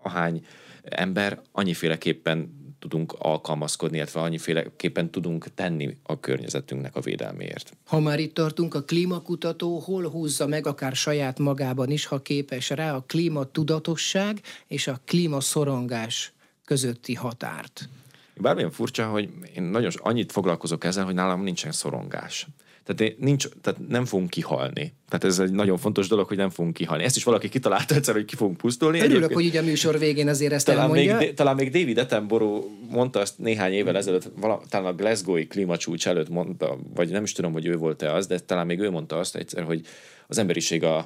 [0.01, 0.45] ahány
[0.89, 7.77] ember, annyiféleképpen tudunk alkalmazkodni, illetve annyiféleképpen tudunk tenni a környezetünknek a védelméért.
[7.85, 12.69] Ha már itt tartunk, a klímakutató hol húzza meg akár saját magában is, ha képes
[12.69, 16.33] rá a klímatudatosság és a klímaszorongás
[16.65, 17.89] közötti határt?
[18.37, 22.47] Bármilyen furcsa, hogy én nagyon annyit foglalkozok ezzel, hogy nálam nincsen szorongás.
[22.85, 24.93] Tehát, nincs, tehát nem fogunk kihalni.
[25.09, 27.03] Tehát ez egy nagyon fontos dolog, hogy nem fogunk kihalni.
[27.03, 28.99] Ezt is valaki kitalálta egyszer, hogy ki fogunk pusztulni.
[28.99, 31.17] Örülök, hogy ugye a műsor végén azért ezt talán elmondja.
[31.17, 36.07] Még, talán még David Attenborough mondta azt néhány évvel ezelőtt, vala, talán a Glasgow-i klímacsúcs
[36.07, 39.19] előtt mondta, vagy nem is tudom, hogy ő volt-e az, de talán még ő mondta
[39.19, 39.81] azt egyszer, hogy
[40.27, 40.97] az emberiség a,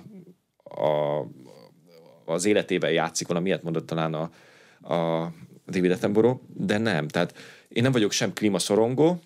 [0.64, 1.26] a,
[2.26, 4.32] az életében játszik, miért mondott talán a,
[4.94, 5.32] a
[5.68, 7.08] David Attenborough, de nem.
[7.08, 7.34] Tehát
[7.70, 9.20] én nem vagyok sem klímaszorongó,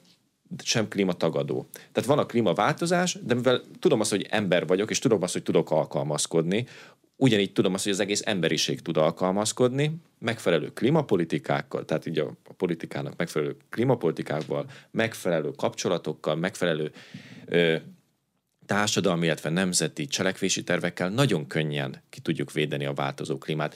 [0.63, 1.67] sem klímatagadó.
[1.91, 5.43] Tehát van a klímaváltozás, de mivel tudom azt, hogy ember vagyok, és tudom azt, hogy
[5.43, 6.65] tudok alkalmazkodni,
[7.15, 13.17] ugyanígy tudom azt, hogy az egész emberiség tud alkalmazkodni, megfelelő klímapolitikákkal, tehát így a, politikának
[13.17, 16.91] megfelelő klímapolitikákkal, megfelelő kapcsolatokkal, megfelelő
[17.45, 17.75] ö,
[18.65, 23.75] társadalmi, illetve nemzeti cselekvési tervekkel nagyon könnyen ki tudjuk védeni a változó klímát.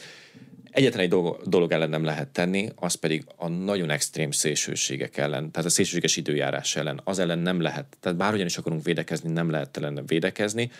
[0.77, 1.09] Egyetlen egy
[1.45, 6.17] dolog, ellen nem lehet tenni, az pedig a nagyon extrém szélsőségek ellen, tehát a szélsőséges
[6.17, 7.97] időjárás ellen, az ellen nem lehet.
[7.99, 10.71] Tehát bárhogyan is akarunk védekezni, nem lehet ellen védekezni.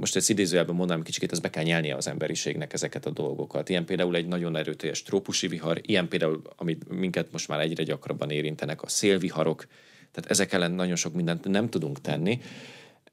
[0.00, 3.68] Most ezt idézőjelben mondanám kicsit, ez be kell nyelnie az emberiségnek ezeket a dolgokat.
[3.68, 8.30] Ilyen például egy nagyon erőteljes trópusi vihar, ilyen például, amit minket most már egyre gyakrabban
[8.30, 9.66] érintenek, a szélviharok,
[10.12, 12.40] tehát ezek ellen nagyon sok mindent nem tudunk tenni.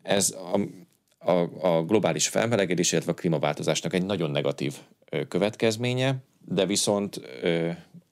[0.02, 0.36] Ez
[1.28, 4.76] a, a globális felmelegedés, illetve a klímaváltozásnak egy nagyon negatív
[5.28, 6.16] következménye,
[6.46, 7.22] de viszont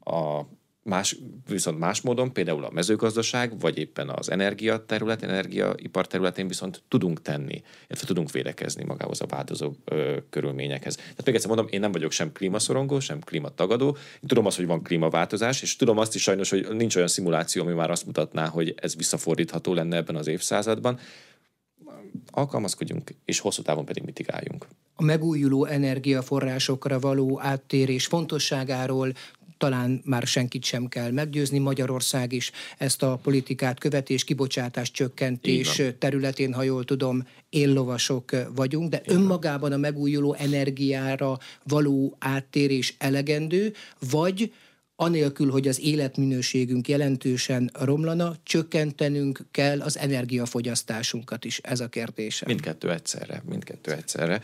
[0.04, 0.42] a
[0.86, 6.84] más, viszont más módon, például a mezőgazdaság, vagy éppen az energia terület, energiaipar területén viszont
[6.88, 10.96] tudunk tenni, illetve tudunk védekezni magához a változó ö, körülményekhez.
[10.96, 13.88] Tehát még egyszer mondom, én nem vagyok sem klímaszorongó, sem klímatagadó.
[14.14, 17.64] Én tudom azt, hogy van klímaváltozás, és tudom azt is sajnos, hogy nincs olyan szimuláció,
[17.64, 21.00] ami már azt mutatná, hogy ez visszafordítható lenne ebben az évszázadban
[22.32, 24.68] alkalmazkodjunk, és hosszú távon pedig mitigáljunk.
[24.96, 29.14] A megújuló energiaforrásokra való áttérés fontosságáról
[29.58, 31.58] talán már senkit sem kell meggyőzni.
[31.58, 39.02] Magyarország is ezt a politikát követés, kibocsátás csökkentés területén, ha jól tudom, éllovasok vagyunk, de
[39.04, 39.18] Igen.
[39.18, 43.74] önmagában a megújuló energiára való áttérés elegendő,
[44.10, 44.52] vagy
[44.96, 52.46] anélkül, hogy az életminőségünk jelentősen romlana, csökkentenünk kell az energiafogyasztásunkat is, ez a kérdése.
[52.48, 54.42] Mindkettő egyszerre, mindkettő egyszerre.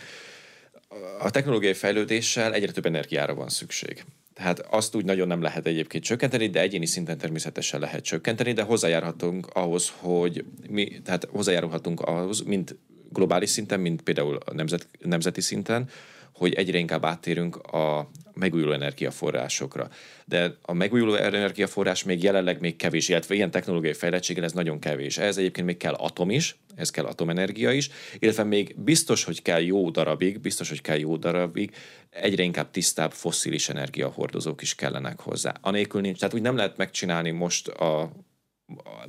[1.20, 4.04] A technológiai fejlődéssel egyre több energiára van szükség.
[4.34, 8.62] Tehát azt úgy nagyon nem lehet egyébként csökkenteni, de egyéni szinten természetesen lehet csökkenteni, de
[8.62, 12.76] hozzájárhatunk ahhoz, hogy mi, tehát hozzájárulhatunk ahhoz, mint
[13.10, 15.90] globális szinten, mint például a nemzet, nemzeti szinten,
[16.34, 19.90] hogy egyre inkább áttérünk a megújuló energiaforrásokra.
[20.26, 25.18] De a megújuló energiaforrás még jelenleg még kevés, illetve ilyen technológiai fejlettséggel ez nagyon kevés.
[25.18, 29.62] Ez egyébként még kell atom is, ez kell atomenergia is, illetve még biztos, hogy kell
[29.62, 31.76] jó darabig, biztos, hogy kell jó darabig,
[32.10, 35.54] egyre inkább tisztább fosszilis energiahordozók is kellenek hozzá.
[35.62, 38.12] Anélkül nincs, tehát úgy nem lehet megcsinálni most a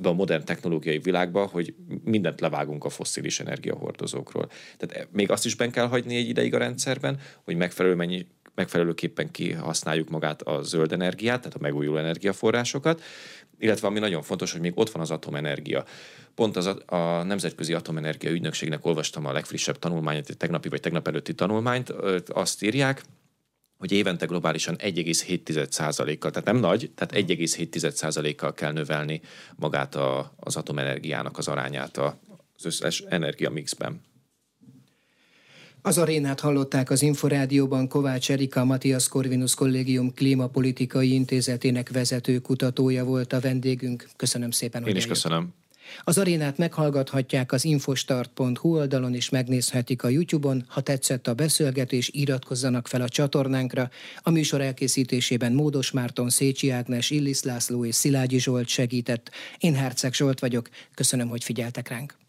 [0.01, 4.49] a modern technológiai világba, hogy mindent levágunk a fosszilis energiahordozókról.
[4.77, 9.31] Tehát még azt is ben kell hagyni egy ideig a rendszerben, hogy megfelelő mennyi, megfelelőképpen
[9.31, 13.01] kihasználjuk magát a zöld energiát, tehát a megújuló energiaforrásokat,
[13.57, 15.85] illetve ami nagyon fontos, hogy még ott van az atomenergia.
[16.35, 21.07] Pont az a, a Nemzetközi Atomenergia Ügynökségnek olvastam a legfrissebb tanulmányt, egy tegnapi vagy tegnap
[21.07, 21.89] előtti tanulmányt,
[22.27, 23.03] azt írják,
[23.77, 29.21] hogy évente globálisan 1,7%-kal, tehát nem nagy, tehát 1,7%-kal kell növelni
[29.55, 34.01] magát a, az atomenergiának az arányát az összes energiamixben.
[35.85, 43.33] Az arénát hallották az Inforádióban Kovács Erika Matthias Corvinus Kollégium Klímapolitikai Intézetének vezető kutatója volt
[43.33, 44.09] a vendégünk.
[44.15, 45.21] Köszönöm szépen, Én hogy is eljött.
[45.21, 45.53] köszönöm.
[46.03, 50.65] Az arénát meghallgathatják az infostart.hu oldalon és megnézhetik a YouTube-on.
[50.67, 53.89] Ha tetszett a beszélgetés, iratkozzanak fel a csatornánkra.
[54.21, 59.31] A műsor elkészítésében Módos Márton, Szécsi Ágnes, Illis László és Szilágyi Zsolt segített.
[59.57, 60.69] Én Herceg Zsolt vagyok.
[60.93, 62.21] Köszönöm, hogy figyeltek ránk.